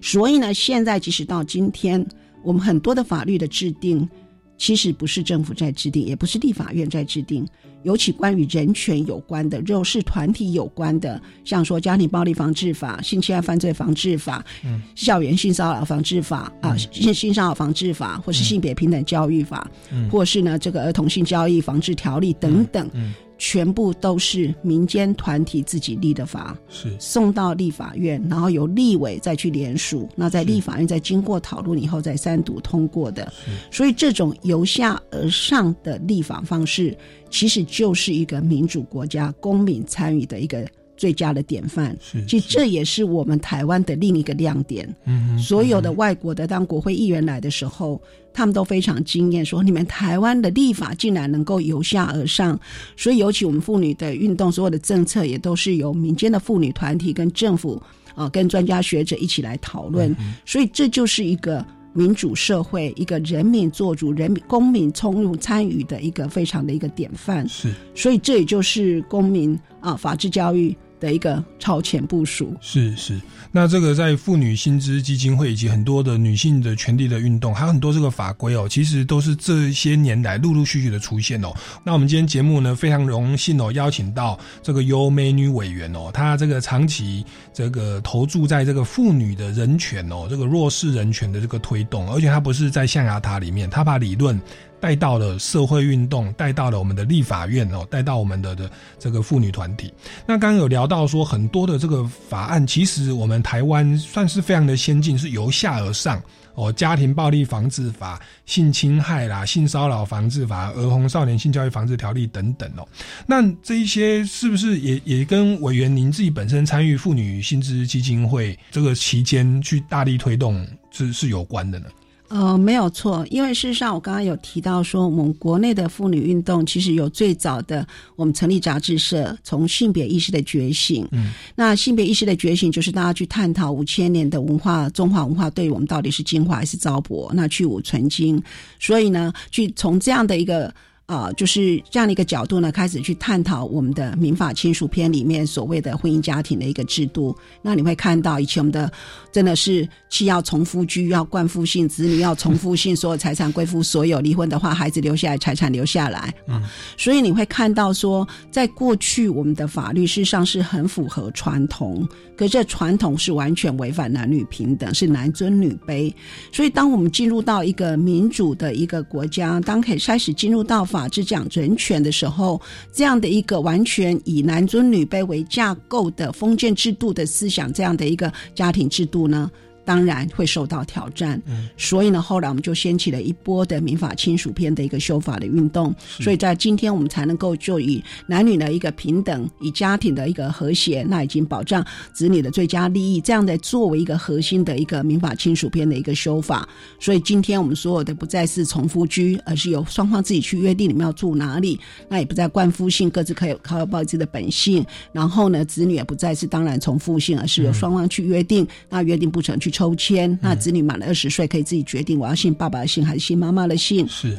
[0.00, 2.04] 所以呢，现在即使到今天，
[2.42, 4.08] 我们很多的法律的制定，
[4.56, 7.46] 其实不是政府在制定，也不是立法院在制定。
[7.84, 23.14] 尤其关于人权有关的、弱势团体有关的，像说家庭暴力防治法、性侵害犯罪防治法、嗯，校园性骚扰防治法啊、性性骚扰防治法，或是性别平等教育法，嗯，或是呢这个儿童性交易防治条例等等，嗯。
[23.38, 26.94] 全部都是民间团体自己立的法，是。
[26.98, 33.32] 送到立法院，然后由立委再去联署，那在立法院再经过讨论以后再三读通过的。
[33.70, 36.96] 所以这种由下而上的立法方式，
[37.30, 40.66] 其实就是一个民主国家公民参与的一个
[40.98, 41.96] 最佳的典范。
[42.28, 44.86] 其实这也是我们台湾的另一个亮点。
[45.06, 47.98] 嗯，所有的外国的当国会议员来的时候。
[48.30, 52.56] 他们都非常惊艳，说你们台湾的立法竟然能够由下而上，
[52.96, 57.82] 所以尤其我们妇女的运动，所有的政策也都是由民间的妇女团体跟政府
[58.14, 60.14] 啊，跟专家学者一起来讨论，
[60.46, 67.48] 所以这就是一个民主社会，一个人民做主、人民公民充入参与的一个非常的一个典范。
[67.48, 70.76] 是，所以这也就是公民啊，法治教育。
[71.00, 73.20] 的一个超前部署是是，
[73.52, 81.52] 那这个在妇女薪资基金会以及很多的女性的权利的运动，还有很多这个法规哦，其实都是这些年来陆陆续续的出现哦。
[81.84, 94.40] 那我们今天节目呢，非常荣幸哦，邀请到这个优美女委员哦，她这个长期这个投注在这个妇女的人权哦，这个弱势人权的这个推动，而且她不是在象牙塔里面，她把理论。
[94.80, 99.92] 带到了社会运动，带到了我们的立法院哦，带到我们的的这个妇女团体。
[100.26, 106.22] 那刚刚有聊到说，很多的这个法案，其实我们台湾算是非常的先进，是由下而上
[106.54, 112.86] 哦，家庭暴力防治法、性侵害啦、性骚扰防治法、儿童少年性教育防治条例等等哦。
[113.26, 121.86] 那这一些是不是也也跟委员您自己本身参与妇女薪资基金会这个期间去大力推动是是有关的呢？
[122.28, 127.86] 呃，没有错，因为事实上我刚刚有提到说，我们国内的妇女运动其实有最早的，
[128.16, 131.08] 我们成立杂志社，从性别意识的觉醒。
[131.12, 138.42] 嗯，那性别意识的觉醒就是大家去探讨五千年的文化，中华文化对我们到底是精华还是糟粕，那去芜存精。
[138.78, 140.72] 所以呢，去从这样的一个。
[141.08, 147.34] 啊，就是这样的一个角度呢，开始去探讨我们的民法亲属篇里面所谓的婚姻家庭的一个制度。
[147.62, 148.92] 那你会看到，以前我们的
[149.32, 154.20] 真的是妻要从夫居，要冠夫姓，子女要从夫姓， 所有财产归夫所有。
[154.20, 156.30] 离婚的话，孩子留下来，财产留下来。
[156.46, 156.62] 嗯，
[156.98, 166.12] 所以你会看到说，在过去我们的法律事实上是很符合传统，可这传统是完全违反男女平等，是男尊女卑。
[166.52, 170.97] 所以当我们进入到一个民主的一个国家，当可以开始进入到法。
[170.98, 172.60] 法治讲人权的时候，
[172.92, 179.48] 这样的一个完全以男尊女卑为架构的封建制度的思想，这样的一个家庭制度呢？
[179.88, 196.68] 当然会受到挑战，嗯，所以呢，后来我们就掀起了一波的民法亲属篇的一个修法的运动，所以在今天我们才能够就以男女的一个平等，以家庭的一个和谐，那已经保障子女的最佳利益，这样的作为一个核心的一个民法亲属篇的一个修法，
[197.00, 209.72] 所以今天我们所有的不再是从夫居，而是由双方自己去约定你们要住哪里，那也不再冠夫姓，各自可以靠报自己的本姓，然后呢，子女也不再是当然从夫姓，而是由双方去约定，那约定不成去。
[209.78, 214.08] 抽签，那子女满了二十岁可以自己决定，我要姓爸爸的姓还是姓妈妈的姓。
[214.08, 214.36] 是，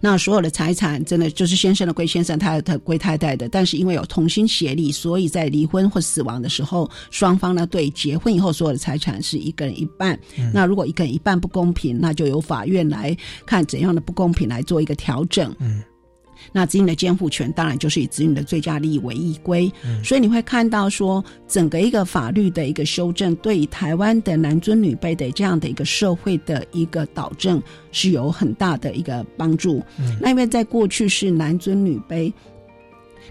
[0.00, 3.50] 那所有的财产真的就是先生的归先生，太太归太太的。
[3.50, 10.18] 但是因为有同心协力，所以在离婚或死亡的时候，双方呢对结婚以后所有的财产是一个人一半。
[10.54, 13.14] 那如果一个人一半不公平，那就由法院来
[13.44, 15.54] 看怎样的不公平来做一个调整。
[15.58, 15.82] 嗯。
[16.56, 19.70] 那子女的监护权当然就是以子女的最佳利益为依归，
[20.02, 29.84] 所以你会看到说，整个一个法律的一个修正，对于台湾的男尊女卑的这样的一个社会的一个导正是有很大的一个帮助。
[30.18, 32.32] 那因为在过去是男尊女卑，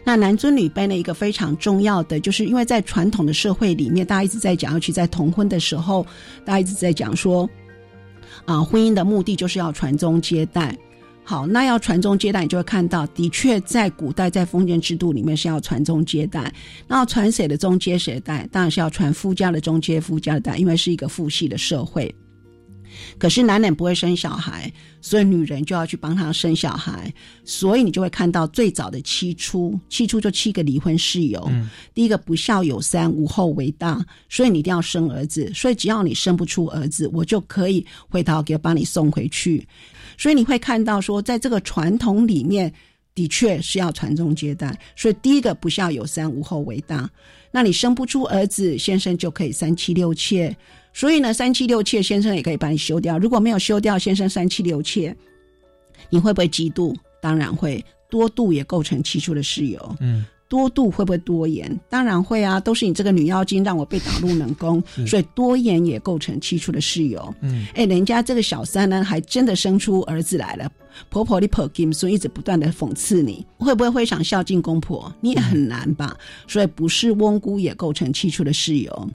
[0.03, 6.05] 那男尊女卑呢一个非常重要的，就是因为在传统的社会里面，大家一直在讲，尤其在同婚的时候，
[6.45, 7.49] 大家一直在讲说，
[8.45, 10.77] 啊，婚姻的目的就是要传宗接代。
[11.27, 16.53] 好，那要传宗接代，你就会看到，的确在古代在封建制度里面是要传宗接代。
[16.87, 18.47] 那要传谁的宗接谁代？
[18.51, 22.13] 当然是要传夫家的宗接夫家的代，因为是一个父系的社会。
[23.17, 27.11] 可是男人不会生小孩，所以女人就要去帮他生小孩。
[27.43, 31.51] 所以你就会看到最早的七出，七出就七个离婚事由。
[31.93, 35.51] 第一个不孝有三，无后为大，所以你一定要生儿子。
[35.55, 39.67] 所以只要你生不出儿子，我就可以回头给把你送回去。
[40.17, 42.71] 所以你会看到说，在这个传统里面，
[43.13, 44.77] 的确是要传宗接代。
[44.95, 47.09] 所以第一个不孝有三，无后为大。
[47.51, 50.55] 那你生不出儿子，先生就可以三妻六妾。
[50.93, 53.17] 所以呢，三妻六妾，先生也可以把你休掉。
[53.17, 55.15] 如果没有休掉，先生三妻六妾，
[56.09, 56.95] 你会不会嫉妒？
[57.21, 59.95] 当然会，多度也构成起初的事由。
[59.99, 60.25] 嗯。
[60.47, 61.79] 多度会不会多言？
[61.89, 67.35] 当然会啊，都是你这个女妖精让我被打入冷宫，所以多言也构成七出的事由。
[67.41, 70.71] 嗯，哎，人家这个小三呢，还真的生出儿子来了，
[71.09, 75.11] 婆婆的婆金所以一直不断的讽刺你，会不会会想孝敬公婆？
[75.19, 76.15] 你也很难吧？
[76.47, 79.09] 所以不是翁姑也构成七出的事由。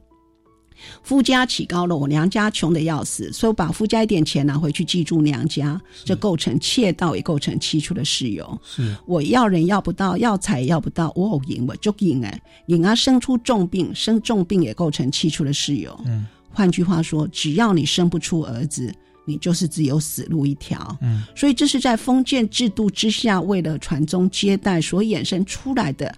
[1.03, 8.61] 夫家起高楼，娘家穷的要死，所以把夫家一点钱拿回去寄住娘家，这构成窃盗，也构成欺出的事由。
[8.65, 15.99] 是我要人要不到，要财要不到，我赢我就赢哎，赢啊生出重病，生重病也构成欺出的事由。
[16.07, 18.93] 嗯，换句话说，只要你生不出儿子，
[19.25, 20.97] 你就是只有死路一条。
[21.01, 26.15] 嗯，所以这是在封建制度之下，为了传宗接代所衍生出来的。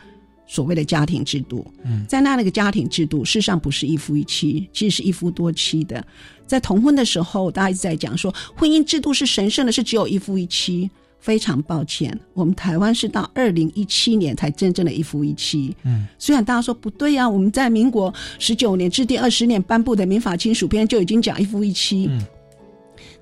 [0.52, 6.04] 所谓的家庭制度，嗯，在那那个家庭制度，事实上不是一夫一妻，其实是一夫多妻的。
[6.46, 10.90] 在同婚的时候，大家一直在讲说，婚姻制度是神圣的，是只有一夫一妻。
[11.20, 15.72] 非常抱歉，我们台湾是到二零一七年才真正的一夫一妻。
[15.84, 22.20] 嗯，虽然大家说不对呀，我们在民国十九年至第二十年颁布的民法亲属篇就已经讲一夫一妻，嗯，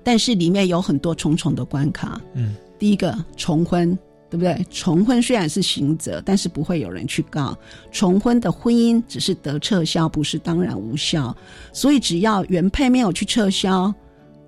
[0.03, 2.19] 但是里面有很多重重的关卡。
[2.33, 3.95] 嗯，第一个重婚。
[4.31, 4.65] 对不对？
[4.69, 7.55] 重婚虽然是刑责，但是不会有人去告。
[7.91, 11.35] 重婚的婚姻只是得撤销，不是当然无效。
[11.73, 13.93] 所以只要原配没有去撤销，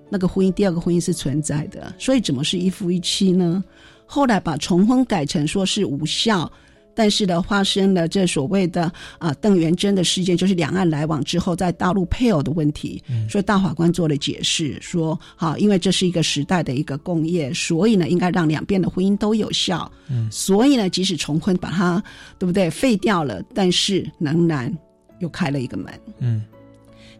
[0.08, 3.62] 那个婚姻第二个婚姻是存在的，所以怎么是一夫一妻呢？
[4.06, 6.50] 后来把重婚改成说是无效。
[6.94, 19.90] 但是呢，发生了这所谓的啊邓元贞的事件，就是两岸来往之后，在大陆配偶的问题，所以大法官做了解释，说好，因为这是一个时代的一个共业，所以呢，应该让两边的婚姻都有效。
[20.08, 22.02] 嗯，所以呢，即使重婚把它
[22.38, 24.72] 对不对废掉了，但是仍然
[25.18, 25.92] 又开了一个门。
[26.18, 26.42] 嗯，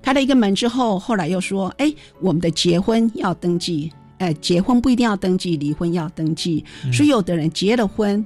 [0.03, 8.25] 开了一个门之后，后来又说，哎，我们的结婚要登记，哎，结婚不一定要登记，离婚要登记，所以有的人结了婚。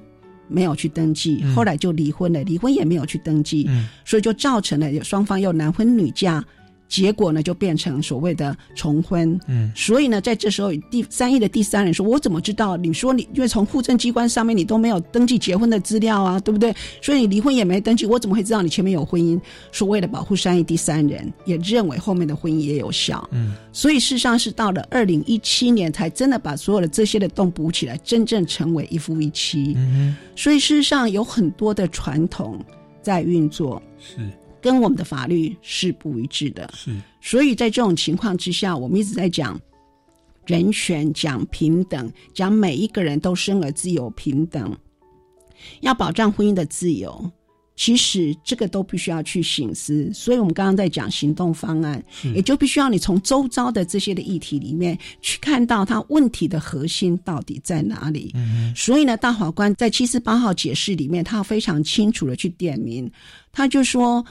[0.49, 2.42] 没有去登记，后来就离婚了。
[2.44, 3.68] 离婚也没有去登记，
[4.05, 6.44] 所以就造成了双方又男婚女嫁。
[6.89, 9.39] 结果呢，就变成所谓的重婚。
[9.47, 12.76] 嗯，所以呢，在这时候，第三亿的第三人说：“我怎么知道？
[12.76, 16.74] 你说你因为从户政机关上面你都没有登记结婚的资料啊，对不对？
[17.03, 19.39] 所以你离婚也没登记，我怎么会知道你前面有婚姻？
[19.70, 23.28] 所谓的保护三亿第三人，也认为后面的婚姻也有效。
[23.32, 29.74] 嗯，所以事实上是到了二零一七年才真的把所有的这些的洞补起来，真正成为一夫一妻。
[29.76, 32.59] 嗯所以事实上有很多的传统
[33.03, 33.82] 在运作。
[33.99, 34.30] 是。
[34.70, 39.58] 跟我们的法律是不一致的，是，所以在这种情况之下，我们一直在讲
[40.44, 44.76] 人权、讲平等、讲每一个人都生而自由平等，
[45.80, 47.30] 要保障婚姻的自由。
[47.76, 52.02] 其实这个都必须要去醒思，所以我们刚刚在讲行动方案，
[52.34, 58.32] 也就必须要你从周遭的这些的议题里面去看到它问题的核心到底在哪里。
[58.34, 63.10] 嗯，所以呢，大法官在七十八号解释里面，他非常清楚的去点明，
[63.50, 64.22] 他就说。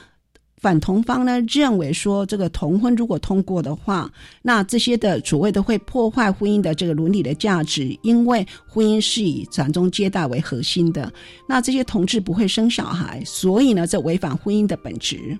[0.60, 4.10] 反同方呢认为说，这个同婚如果通过的话，
[4.42, 11.12] 那这些的所谓的会破坏婚姻的这个伦理的价值，因为婚姻是以传宗接代为核心的，
[11.48, 15.38] 那这些同志不会生小孩，所以呢，这违反婚姻的本质。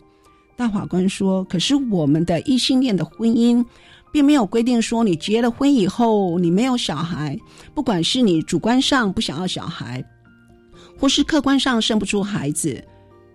[0.56, 3.64] 大法官说，可是我们的异性恋的婚姻，
[4.12, 7.38] 并没有规定说，你结了婚以后你没有小孩，
[7.74, 10.04] 不管是你主观上不想要小孩，
[10.98, 12.82] 或是客观上生不出孩子。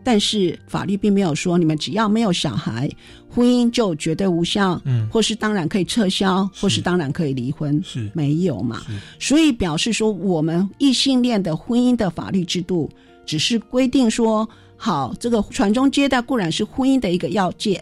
[0.03, 2.89] 但是法律并没有说你们只要没有小孩，
[3.29, 8.81] 婚姻就绝对无效，嗯，或是当然可以撤销，或是当然可以离婚，是没有嘛？
[9.17, 12.89] 所以表示说，我们异性恋的婚姻的法律制度
[13.25, 17.81] 只是规定说，好，这个传宗接代固然是婚姻的一个要件，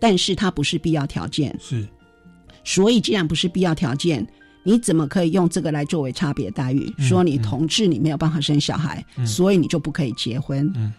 [0.00, 1.54] 但是它不是必要条件。
[1.60, 1.86] 是，
[2.64, 4.26] 所以既然不是必要条件，
[4.62, 6.90] 你怎么可以用这个来作为差别待遇？
[6.98, 10.72] 说你同志你没有办法生小孩，所以你就不可以结婚？
[10.74, 10.92] 嗯。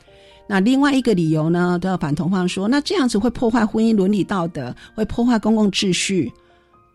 [0.50, 1.78] 那另外一个理由呢？
[1.78, 6.32] 都要反同方说，那这样子会破坏婚姻伦理道德，会破坏公共秩序。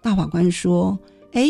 [0.00, 0.98] 大法官说
[1.32, 1.48] ：“哎，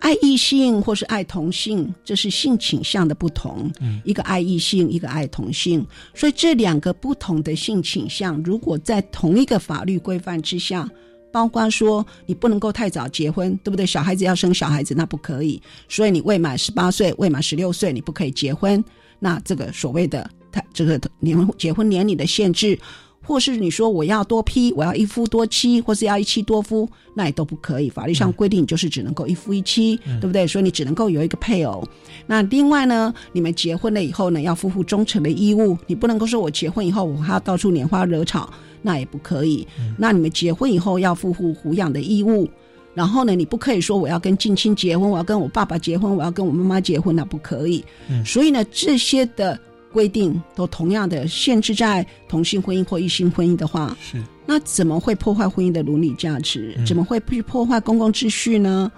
[0.00, 3.70] 爱异性或是爱同性，这是性倾向的不同。
[3.80, 10.90] 嗯，一个爱异性，一个爱同性，所以这两个不同的性倾向，如果在同一个法律规范之下，
[11.30, 13.86] 包括说你不能够太早结婚，对不对？
[13.86, 15.62] 小孩子要生小孩子，那不可以。
[15.88, 18.84] 所以你未满十八岁，未满十六岁，你不可以结婚。
[19.20, 22.78] 那这个所谓的。”他这个年结婚年龄的限制，
[23.22, 27.88] 或是你说我要多批，我要一夫多妻，或是要一妻多夫，那也都不可以。
[27.88, 30.46] 法律上规定就是只能够一夫一妻，对不对？
[30.46, 31.86] 所以你只能够有一个配偶。
[32.26, 39.66] 那另外呢，你们结婚了以后呢，要夫妇忠诚的义务，你不能够说我结婚以后我还要到处拈花惹草，那也不可以。
[39.96, 42.48] 那你们结婚以后要夫妇抚养的义务，
[42.94, 47.84] 然后呢，你不可以说我要跟近亲结婚，我要跟我爸爸结婚，我要跟我妈妈结婚，那不可以。
[48.24, 49.56] 所以呢，这些的。
[49.92, 56.78] 规定都同样的限制在同性婚姻或异性婚姻的话，是那怎么会破坏婚姻的伦理价值？
[56.86, 58.90] 怎么会去破坏公共秩序呢？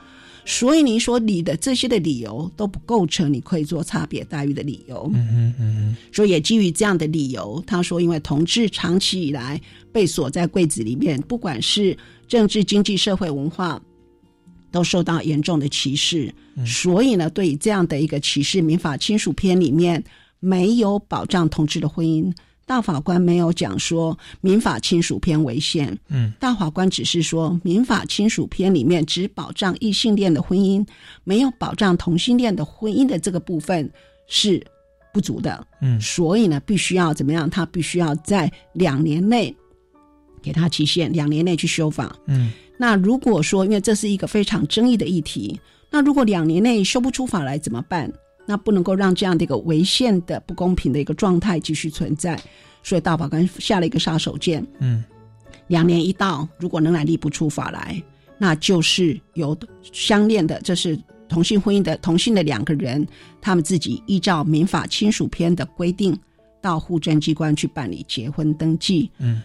[0.44, 5.08] 所以你说你的这些的理由都不构成你可以做差别待遇的理由。
[5.14, 5.96] 嗯嗯嗯。
[6.12, 9.60] 所以也基于这样的理由，他说，因为同志长期以来
[9.92, 13.80] 被锁在柜子里面，不管是政治、经济、社会、文化，
[14.70, 16.34] 都受到严重的歧视。
[16.66, 20.02] 所以呢，对于这样的一个歧视，民法亲属篇里面。
[20.44, 22.34] 没有保障同志的婚姻，
[22.66, 25.96] 大法官没有讲说民法亲属篇违宪。
[26.08, 30.84] 嗯，大法官只是说民法亲属篇里面只保障异性恋的婚姻，
[31.22, 33.88] 没有保障同性恋的婚姻的这个部分
[34.26, 34.60] 是
[35.12, 35.64] 不足的。
[35.80, 37.48] 嗯，所以呢，必须要怎么样？
[37.48, 39.54] 他必须要在两年内
[40.42, 42.16] 给他期限，两年内去修法。
[42.26, 48.12] 嗯，那如果说因为这是一个非常争议的议题，那如果两年内修不出法来怎么办？
[48.46, 52.40] 那不能够让这样的一个违宪的不公平的一个状态继续存在，
[52.82, 54.64] 所以大法官下了一个杀手锏。
[54.80, 55.04] 嗯，
[55.68, 58.02] 两年一到，如果仍然立不出法来，
[58.38, 59.56] 那就是由
[59.92, 63.06] 相恋的，这是同性婚姻的同性的两个人，
[63.40, 66.18] 他们自己依照民法亲属篇的规定，
[66.60, 69.10] 到户政机关去办理结婚登记。
[69.18, 69.40] 嗯，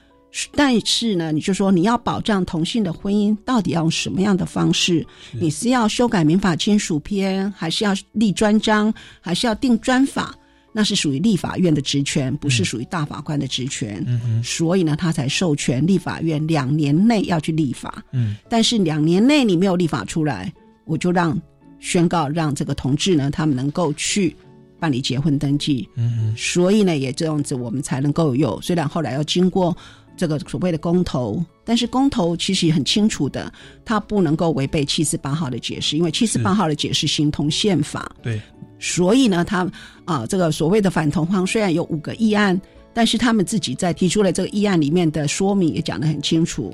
[0.53, 5.05] 但是呢，你就说你要保障同性的婚姻，到底要用什么样的方式？
[5.31, 10.35] 你是要修改民法亲属篇，还是要立专章，还是要定专法？
[10.73, 14.05] 那是属于立法院的职权，不是属于大法官的职权。
[14.43, 18.03] 所以呢，他才授权立法院两年内要去立法。
[18.11, 20.53] 嗯，但是两年内你没有立法出来，
[20.85, 21.39] 我就让
[21.79, 24.35] 宣告让这个同志呢，他们能够去
[24.79, 25.89] 办理结婚登记。
[26.37, 28.61] 所以呢，也这样子，我们才能够有。
[28.61, 29.75] 虽然后来要经过
[30.17, 33.51] 这个所谓的公投，但是公投其实也很清楚的，
[33.85, 38.11] 它不能够违背七十八号的解释，因为七十八号的解释形同宪法。
[38.21, 38.41] 对，
[38.79, 39.69] 所以呢，他
[40.03, 42.59] 啊，这个所谓的反同方虽然有五个议案，
[42.93, 46.73] 但是他们自己在提出了这个议案里面的说明也讲得很清楚。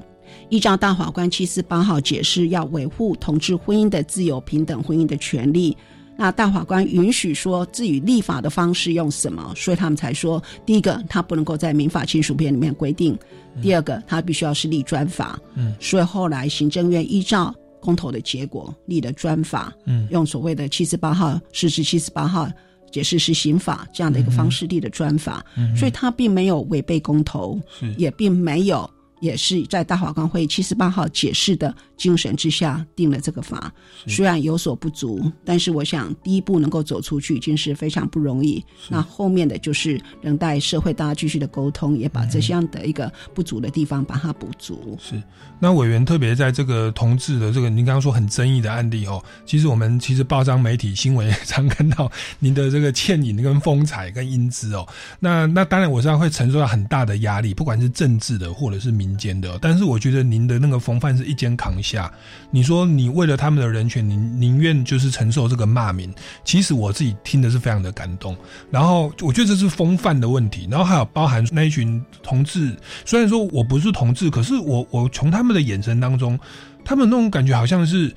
[0.49, 5.77] 依照大法官七四八号解释，要维护同志婚姻的自由、平等婚姻的权利。
[6.15, 13.15] 那大法官允许说，至于立法的方式用什么，所以他们才说，第一个，他不能够在民法亲属篇里面规定；
[13.61, 15.39] 第二个，他必须要是立专法。
[15.55, 22.47] 嗯，所以后来行政院依照公投的结果立的专法，嗯用所谓的七十八号实施七十八号
[22.91, 27.59] 解释是刑法这样的一个方式立的专法，嗯所以他并没有违背公投，
[27.97, 28.89] 也并没有。
[29.23, 33.71] 也是在大法官会议七十八号解释的精神之下定了这个法，
[34.05, 38.61] 虽然有所不足，但是我想第一步能够走出去已经是非常不容易。
[38.89, 44.97] 那后面的就是等待社会大家继续的沟通，也把这样的一个不足的地方把它补足。
[45.01, 45.23] 是，
[45.57, 54.85] 那委员特别在这个同志的这个您刚刚说很争议的案例哦，其实我们其实报章媒体新闻也常看到您的这个倩影跟风采跟英姿哦。
[55.17, 62.11] 那那当然我知道会承受到很大的压力，不管是政治的或者是民间的，但是我觉得您的那个风范是一肩扛下。
[62.51, 68.35] 你说你为了他们的人权，宁宁愿就是承受这个骂名，其实我自己听的是非常的感动。
[68.69, 76.39] 然后我觉得这是风范的问题，然后还有包含那一群同志，虽然说我不是同志，可是我我从他们的眼神当中，
[76.85, 78.13] 他们那种感觉好像是。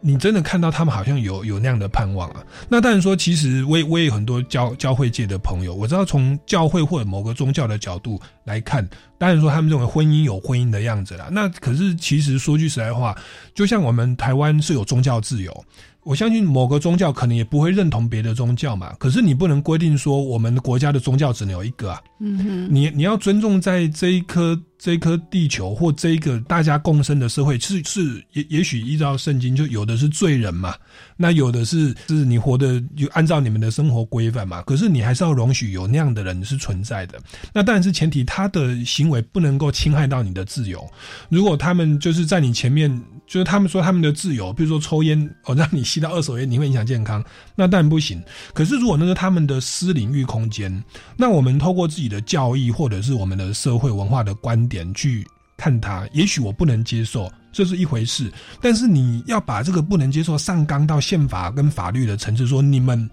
[0.00, 2.44] 你真的看到他们好像有有那样的盼望啊？
[2.68, 8.88] 那当然说，其实我也我也有很多教教会界的朋友，我知道从教会或者某个宗教的角度来看，
[9.18, 11.28] 当然说他们认为婚姻有婚姻的样子啦。
[11.30, 13.16] 那可是其实说句实在话，
[13.54, 15.64] 就像我们台湾是有宗教自由，
[16.08, 18.94] 我相信某个宗教可能也不会认同别的宗教嘛。
[18.98, 22.02] 可是你不能规定说我们国家的宗教只能有一个啊。
[22.18, 30.74] 嗯哼，你你要尊重在这一颗这一颗地球或这一个大家共生的社会，是是也也许依照圣经，就有的是罪人嘛，
[31.14, 37.20] 那有的是是你活的就按照你们的生活规范嘛，可是你还是要容许有那样的人是存在的。
[37.52, 40.82] 那当然是前提，他的行为不能够侵害到你的自由。
[41.28, 42.90] 如果他们就是在你前面，
[43.28, 47.22] 就是他们说他们的自由，比如说抽烟哦，让你吸到二手烟，你会影响健康，
[47.54, 48.20] 那当然不行。
[48.54, 50.82] 可是如果那是他们的私领域空间，
[51.16, 55.26] 那我们透过自己的教义或者是我们的社会文化的观点去
[55.58, 58.32] 看它，也许我不能接受，这是一回事。
[58.62, 63.08] 但是你要把这个不能接受上纲到宪法跟法律的层次，说你们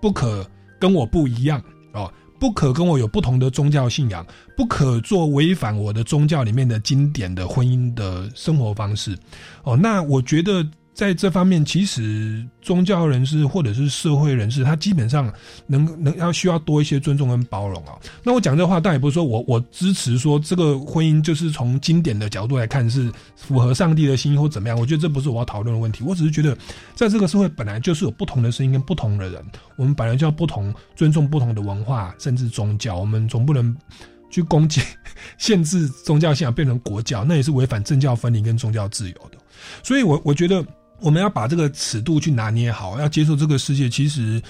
[0.00, 0.48] 不可
[0.80, 1.62] 跟我不一样
[1.92, 4.26] 哦，不可跟我有不同的宗教信仰，
[4.56, 9.18] 不可做违反我的宗教里面的经典的婚姻的生活方式
[9.64, 9.76] 哦。
[9.76, 10.66] 那我觉得。
[10.98, 15.32] 在这方面，其实宗教人士或者是社会人士，他基本上
[15.68, 17.94] 能能要需要多一些尊重跟包容啊。
[18.24, 24.76] 那我讲这话，倒也不是说我我支持说这个婚姻就是从经典的角度来看是符合上帝的心意或怎么样。
[24.76, 26.02] 我觉得这不是我要讨论的问题。
[26.02, 26.58] 我只是觉得，
[26.96, 29.40] 在这个社会本来就是有不同的声音跟不同的人，
[29.76, 33.72] 我们本来就要不同尊重不同的文化甚至宗教，我们总不能
[34.32, 34.82] 去攻击
[35.38, 39.38] 限制宗教信仰变成国教，那也是违反政教分离跟宗教自由的。
[39.84, 40.66] 所以我我觉得。
[41.00, 44.40] 我们要把这个尺度去拿捏好，要接受这个世界其实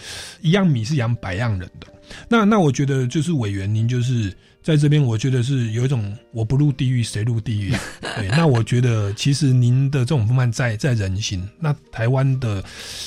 [0.40, 1.86] 一样米是养百样人的。
[2.28, 7.74] 那那我觉得就是委员，您就是在这边，我觉得是有一种我不入地狱谁入地狱。
[8.16, 11.46] 对，那我觉得其实您的这种风范在在人心。
[11.60, 12.62] 那台湾的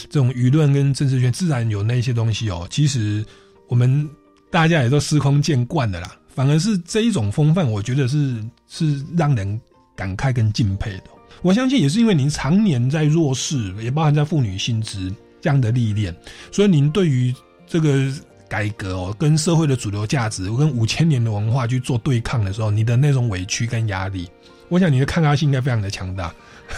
[0.10, 3.26] 这种舆论跟政治圈自然有那些东西哦，其实
[3.68, 4.08] 我们
[4.52, 6.16] 大家也都司空见惯的啦。
[6.34, 9.60] 反而是这一种风范，我觉得是是让人
[9.96, 11.04] 感慨跟敬佩的。
[11.42, 16.16] 我相信也是因为您常年在弱势，也包含在妇女薪资这样的历练，
[16.52, 17.34] 所以您对于
[17.66, 18.14] 这个
[18.48, 24.30] 改革哦，跟社会的主流价值，跟五千年的文化去做对抗的时候，你的那种委屈跟压力，
[24.70, 26.32] 我想你的抗压性应该非常的强大。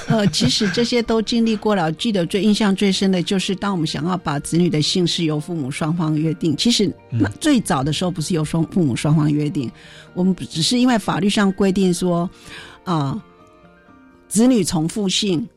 [0.07, 1.91] 呃，其实这些都经历过了。
[1.91, 9.70] 记得最印象最深的就是，当我们想要把子女的姓氏由父母双方约定，其实那最早的时候不是由双父母双方约定，
[10.14, 12.30] 我们只是因为法律上规定说，
[12.86, 13.22] 啊。
[14.34, 15.47] 子女从父姓，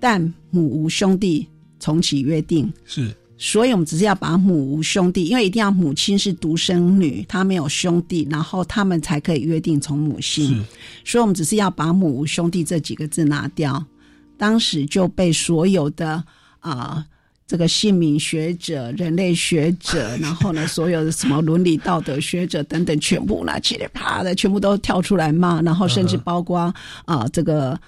[0.00, 0.20] 但
[0.50, 1.46] 母无兄弟，
[1.78, 2.68] 从其约定。
[2.84, 10.60] 是，所以我们只是要把母无兄弟，因为一定要母亲是独生女，她没有兄弟，然后他们才可以约定从母姓。
[11.04, 13.80] 所以，我们只是要把母无兄弟这几个字拿掉。
[14.36, 16.24] 当时就被所有的
[16.58, 17.06] 啊。
[17.48, 26.74] 这个姓名学者、人类学者， 然后呢，所有的什么伦理道德学者等等，全部拿，噼里啪的，全部都跳出来骂，然后甚至包括
[27.04, 27.78] 啊，这个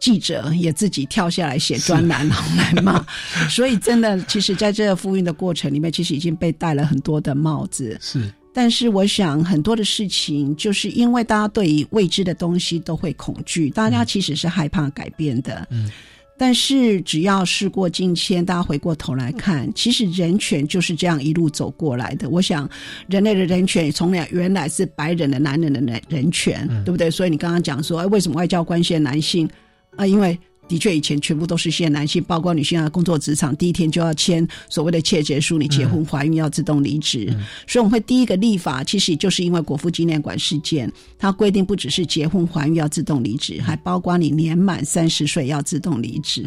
[0.00, 3.04] 记者也自己跳下来写专栏，然后来骂。
[3.48, 7.96] 所以，真的，其实在这个复运的过程里面，其实已经被戴了很多的帽子。
[8.00, 15.66] 是，但是我想很多的事情，就是因为大家对于未知的东西都会恐惧，大家其实是害怕改变的。
[15.70, 15.90] 嗯。
[16.36, 22.28] 但是只要事过境迁，大家回过头来看，其实人权就是这样一路走过来的。
[22.28, 22.68] 我想，
[23.06, 27.08] 人类的人权从来原来是白人的男人的人人权，对不对？
[27.08, 29.48] 所以你刚刚讲说，哎，为什么外交关系的男性
[29.96, 30.06] 啊？
[30.06, 37.26] 因为的确，以前全部都是限男性，包括女性啊，工作职场第一天就要签所谓的切结书，你结婚怀孕要自动离职。
[37.66, 46.46] 所以我们会第一个立法，其实就是因为国父纪念馆事件，它规定不只是结婚怀孕要自动离职，还包括你年满三十岁要自动离职。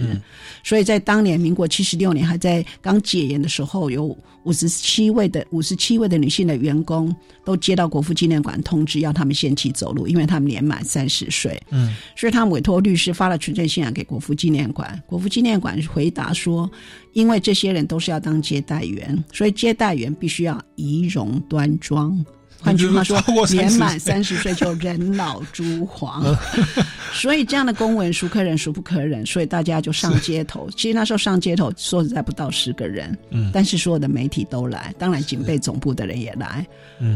[0.64, 7.16] 所以在当年民国七十六年还在刚解严的时候，有五十七位的五十七位的女性的员工
[7.46, 11.62] 都接到国父纪念馆通知，要他们限期走路，因为他们年满三十岁。
[11.70, 14.07] 嗯，所以他们委托律师发了纯正信函给。
[14.08, 16.72] 国父纪念馆，国父纪念馆回答说
[17.14, 22.26] ：“因为这些人都是要当接待员，所以接待员必须要仪容端庄。”
[22.60, 26.24] 换句话说，年满三十岁就人老珠黄，
[27.14, 30.68] 所以这样的公文孰可忍孰不可忍，所以大家就上街头。
[30.76, 36.66] 其实那时候上街头说实在不到十个人，嗯，但是所有的媒体都来，当然警备总部的人也来。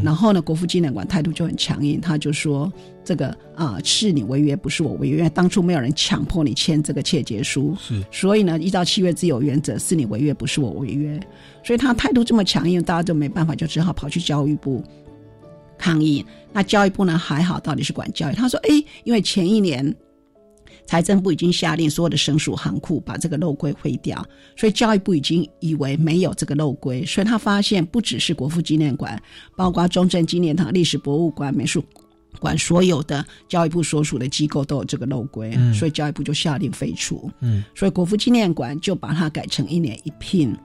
[0.04, 2.72] 然后呢，国父纪念馆态度就很强硬，他就说
[3.04, 11.20] ：“这个啊，是你违约，不是我违约，因为当初没有人强迫你签这个切结书，是，所以呢，依照契约自由原则，是你违约，不是我违约。
[11.64, 14.82] 所以他态度这么强硬，大家就没办法，就只好跑去教育部。”
[15.82, 18.34] 抗议，那教育部呢还好，到底是管教育。
[18.34, 19.82] 他说：“哎，因为前一年
[20.86, 24.24] 财政部已经下令所有的省属行库把这个漏规毁掉，
[24.56, 29.20] 所以教育部已经以为没有这个漏规，所以他发现不只是国父纪念馆，
[29.56, 31.84] 包括中正纪念堂、历史博物馆、美术
[32.38, 37.28] 馆，所有的教育部所属的机构都有这个漏规，所以教育部就下令废除。
[37.40, 40.56] 嗯，所以国父纪念馆就把它改成一年一聘。”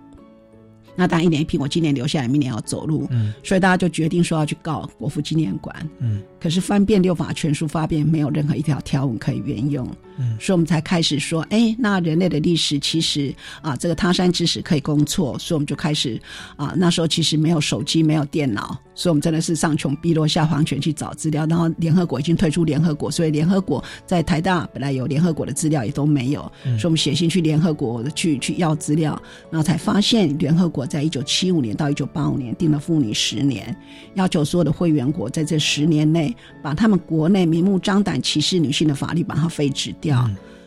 [0.97, 9.87] 那当然一年一批，我今年留下来，明年要走路，嗯，所以大家就决定说要去告国父纪念馆，嗯，可是翻遍六法全书，发遍没有任何一条条文可以援用，
[10.17, 16.19] 嗯，所以我们才开始说，哎，那人类的历史其实啊，这个他山之石可以攻错，所以我们就开始
[16.55, 30.87] 啊，那时候其实没有手机，没有电脑，所以我们真的是上穷碧落下黄泉去找资料，然后联合国已经退出联合国，所以联合国在台大本来有联合国的资料也都没有，所以我们写信去联合国去去要资料，然后才发现联合国。
[30.87, 33.75] 在一九七五年到一九八五年定了妇女十年，
[34.15, 40.06] 要求所有的会员国在这十年内把他们国内明目张胆歧视女性的法律把它废止掉。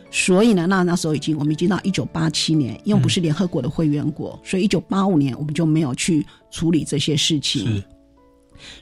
[0.09, 7.81] 所以呢，那那时候已经我们已经到一九八七年，因为不是联合国的会员国，所以一九八五年我们就没有去处理这些事情。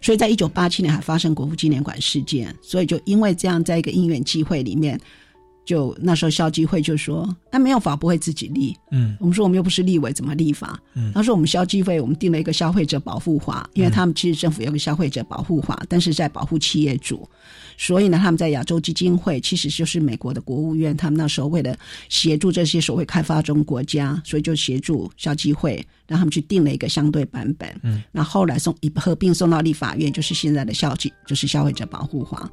[0.02, 5.00] 所以在一九八七年还发生国父纪念馆事件，所以就因为这样，在一个因缘机会里面。
[5.70, 8.76] 就那时候消基会就说，那没有法不会自己立。
[8.90, 10.80] 嗯，我们说我们又不是立委，怎么立法？
[10.96, 17.30] 嗯，他说我们消基会我们定了一个消费者保护法，因为他们其实政府有个消费者保护法，但是在保护企业主，
[17.78, 21.78] 所以呢，他们在亚洲基金会其实就是美国的国务院，他们那时候为了
[22.10, 27.80] 协助这些所谓开发中国家，所以就协助消基会让他们去定了一个相对版本。
[27.84, 32.50] 嗯，那后来送一合并送到立法院，就是现在的消基，就是消费者保护法。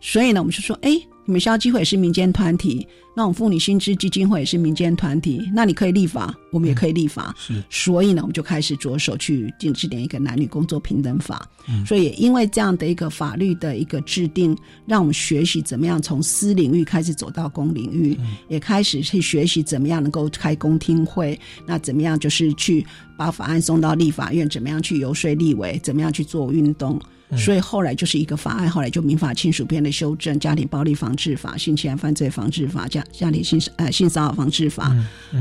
[0.00, 1.00] 所以呢，我们就说，哎。
[1.26, 2.84] 你们消基会是民间团体，
[3.14, 7.32] 那我们妇女薪资基金会也是民间团体，那你可以立法，我们也可以立法。
[7.38, 11.48] 是，所以呢，我们就开始着手去定制定一个男女工作平等法。
[11.68, 22.84] 嗯，所以也因为这样的一个法律的一个制定，让我们学习怎么样从私领域开始走到公领域，也开始去学习怎么样能够开公听会，那怎么样就是去
[23.16, 26.98] 把法案送到立法院，怎么样去游说立委，怎么样去做运动。
[27.36, 34.94] 所以后来就是一个法案，后来就民法亲属编的修正，家庭暴力防治法、性侵害犯罪防治法、家家庭性呃性骚扰防治法、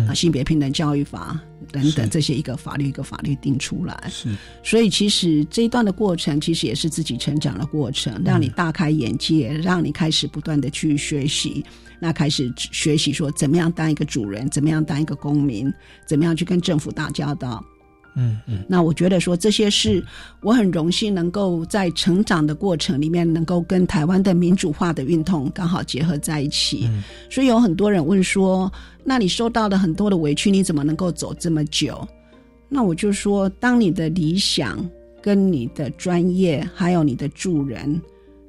[0.07, 1.39] 啊性别平等教育法
[1.71, 4.09] 等等这些一个法律一个法律定出来。
[4.09, 4.29] 是，
[4.63, 11.65] 所以其实这一段的过程，其实也是自己成长的过程，让你大开眼界，让你开始不断的去学习，
[11.99, 15.71] 那开始学习说怎么样当一个主人，怎么样当一个公民，
[16.05, 17.63] 怎么样去跟政府打交道。
[18.20, 20.03] 嗯嗯，那我觉得说这些是
[20.41, 26.89] 我很荣幸能够在成长的过程里面，能够跟台湾的民主化的运动刚好结合在一起。
[27.30, 28.70] 所以有很多人问说，
[29.05, 32.05] 那你受到了很多的委屈，你怎么能够走这么久？
[32.67, 34.78] 那我就说，当你的理想
[35.22, 37.99] 跟你的专业，还有你的助人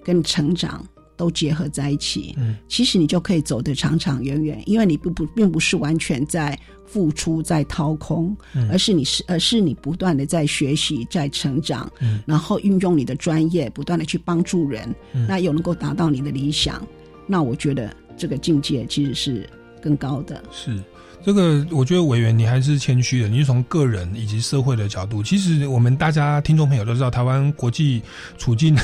[0.04, 0.84] 跟成长
[1.20, 8.66] 都结合在一起，嗯，其实你就可以走得长长远远，因为你不不并不是完全在付出在掏空，嗯。
[8.70, 12.22] 而是你是而是你不断的在学习在成长，嗯。
[12.26, 15.26] 然后运用你的专业，不断的去帮助人，嗯。
[15.28, 16.82] 那又能够达到你的理想，
[17.26, 19.46] 那我觉得这个境界其实是
[19.82, 20.42] 更高的。
[20.50, 20.82] 是
[21.22, 25.22] 这个，我觉得委员你还是谦虚的，你是从个人以及社会的角度。
[25.22, 28.02] 其实我们大家听众朋友都知道，台湾国际
[28.38, 28.74] 处境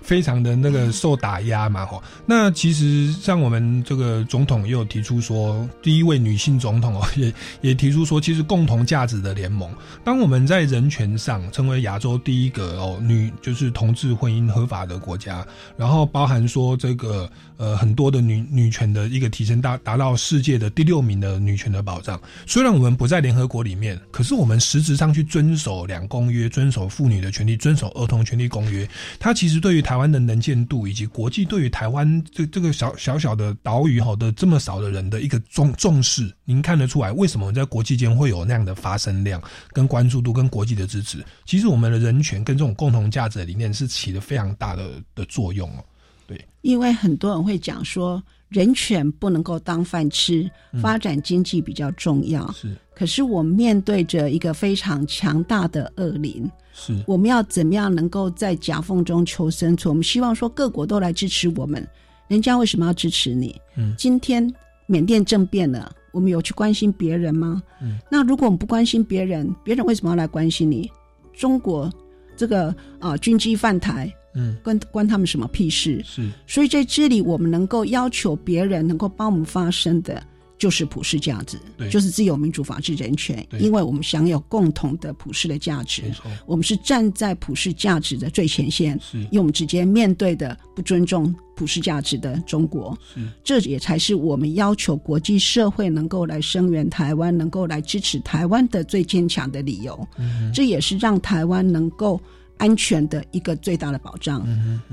[0.00, 2.00] 非常的那个受打压嘛，吼。
[2.24, 9.68] 那其实像我们这个总统也有提出说，第一位女性总统哦，也 也提出说，其实共同价值的联盟。
[10.04, 15.44] 当我们在人权上成为亚洲第一个哦女就是同志婚姻合法的国家，
[15.76, 22.20] 然后包含说这个呃很多的女女权的一个提升，达达到世界的第六名的女权的保障。
[22.46, 41.24] 虽然我们不在联合国里面，可是我们实质上去遵守两公约，遵守妇女的权利，遵守儿童权利公约，它其实对于台湾的能见度，以及国际对于台湾这这个小小小的岛屿哈的这么少的人的一个重重视，您看得出来为什么在国际间会有那样的发声量、跟关注度、跟国际的支持？
[41.44, 45.84] 其实我们的人权跟这种共同价值的理念是起了非常大的的作用哦。
[46.26, 52.50] 对因为很多人会讲说，人权不能够当饭吃，嗯发展经济比较重要。
[52.52, 59.90] 是可是我们面对着一个非常强大的恶灵，是，我们要怎么样能够在夹缝中求生存？
[59.90, 61.86] 我们希望说各国都来支持我们，
[62.28, 63.58] 人家为什么要支持你？
[63.76, 64.52] 嗯今天
[64.86, 67.62] 缅甸政变了，我们有去关心别人吗？
[67.80, 70.90] 嗯，那如果我们不关心别人，别人为什么要来关心你？
[71.32, 71.90] 中国
[72.36, 76.02] 这个啊、军机犯台，嗯，关关他们什么屁事？
[76.04, 76.28] 是。
[76.46, 80.22] 所以在这里，我们能够要求别人能够帮我们发声的，
[80.58, 89.18] 就是普世价值对，就是自由、民主、法治、人权，因为我们享有共同的普世的价值没，错，我们是站在普世价值的最前线，是。
[89.18, 93.20] 因为我们直接面对的不尊重普世价值的中国，是。
[93.42, 100.08] 这也才是我们要求国际社会能够来声援台湾，能够来支持台湾的最坚强的理由。
[100.18, 102.20] 嗯这也是让台湾能够
[102.60, 104.46] 安全的一个最大的保障。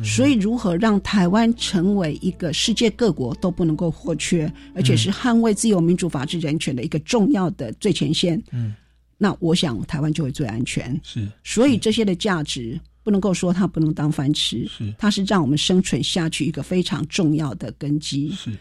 [0.04, 8.74] 所以，如何让台湾成为一个世界各国都不能够或缺，而且是捍卫自由、民主、法治、人权的一个重要的最前线，嗯，
[9.18, 11.00] 那我想台湾就会最安全。
[11.04, 18.32] 是所以，这些的价值不能够说它不能当饭吃，是它是让我们生存下去一个非常重要的根基。
[18.32, 18.52] 是。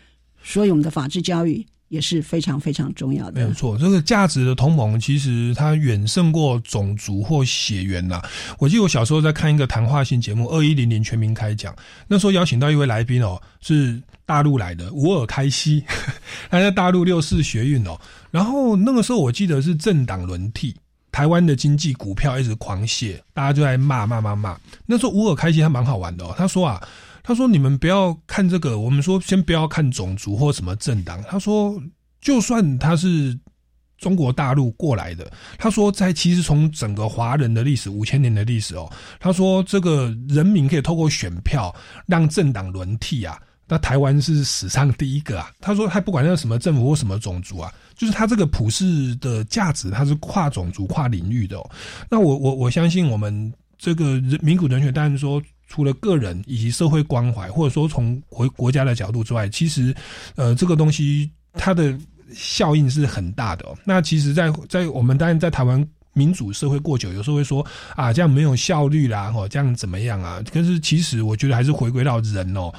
[0.43, 3.33] 所以，我们的法治教育也是非常非常重要的。
[3.33, 8.21] 没有错，这个价值的同盟其实它远胜过种族或血缘呐、
[8.59, 11.73] 我记得我小时候在看一个谈话性节目《二一零零全民开讲》，
[12.09, 15.85] 那时候邀请到一位来宾哦，是大陆来的吴尔开西，
[16.51, 17.99] 他在大陆六四学运哦，
[18.31, 20.75] 然后那个时候我记得是政党轮替。
[21.13, 24.55] 台湾的经济股票一直狂泻，大家就在骂骂骂骂。
[24.85, 26.87] 那时候吴尔开西他蛮好玩的哦，他说啊，
[27.27, 31.21] 他说你们不要看这个，我们说先不要看种族或什么政党。
[31.29, 31.83] 他说，
[32.21, 33.37] 就算他是
[33.99, 41.75] 中国大陆过来的，他说在其实从整个华人的历史五千年的历史哦，他说这个人民可以透过选票
[42.07, 43.37] 让政党轮替啊。
[43.69, 45.51] 那台湾是史上第一个啊！
[45.61, 51.71] 他说，他不管那什么政府或什么种族啊，就是他这个普世的价值，它是跨种族、跨领域的哦。
[52.09, 59.95] 那我我我相信我们这个人民主人权，当然说除了个人以及社会关怀，或者说从国国家的角度之外，其实
[60.35, 61.97] 呃这个东西它的
[62.33, 65.87] 效应是很大的、那其实在，在我们当然在台湾。
[66.19, 67.63] 民主社会过久，有时候会说
[67.95, 70.43] 啊，这样没有效率啦，哦，这样怎么样啊？
[70.51, 72.73] 可是其实我觉得还是回归到人哦，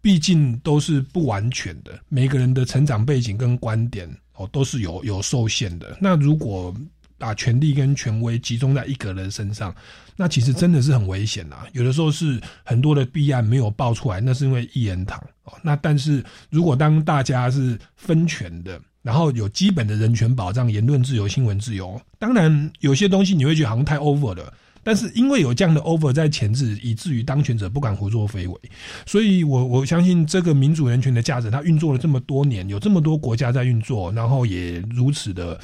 [0.00, 5.98] 毕竟都是不完全的，每个人的成长背景跟观点哦都是有有受限的。
[6.00, 6.72] 那如果
[7.20, 9.72] 把权力跟权威集中在一个人身上，
[10.16, 15.52] 那其实真的是很危险呐、有的时候是很多的弊案没有爆出来，那是因为一言堂哦。
[15.62, 24.52] 那但是如果当大家是分权的，然后有基本的人权保障、言论自由、新闻自由，当然有些东西你会觉得好像太 over 了。
[24.82, 28.60] 但是因为有这样的 over 在前置，以至于当权者不敢胡作非为，
[29.06, 35.60] 所以我我相信这个民主人权的价值，它运作了这么多年，有这么多国家在运作，然后也如此的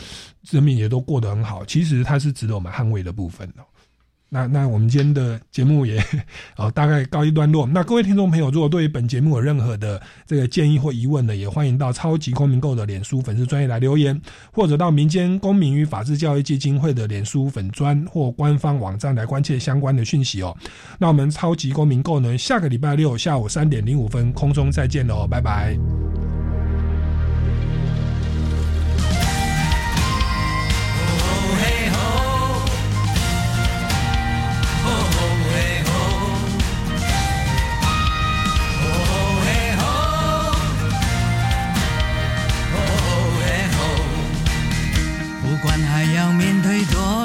[0.51, 3.65] 人民也都过得很好，其实它是值得我们捍卫的部分的。
[4.37, 5.99] 那那我们今天的节目也
[6.59, 7.67] 哦大概告一段落。
[7.67, 14.21] 那各位听众朋友，如果对于本节目有任何的这个建议或疑问呢，也欢迎到超级公民购的脸书粉丝专业来留言，
[14.53, 20.55] 或者到民间公民与法治教育基金会的脸书粉专或官方网站来关切相关的讯息哦。
[20.99, 25.79] 那我们超级公民购呢，下个礼拜六下午三点零五分空中再见喽，拜拜。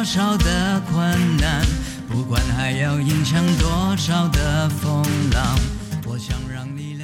[0.01, 1.63] 多少的困难，
[2.09, 5.55] 不管还要迎向多少的风浪，
[6.07, 7.00] 我想让你。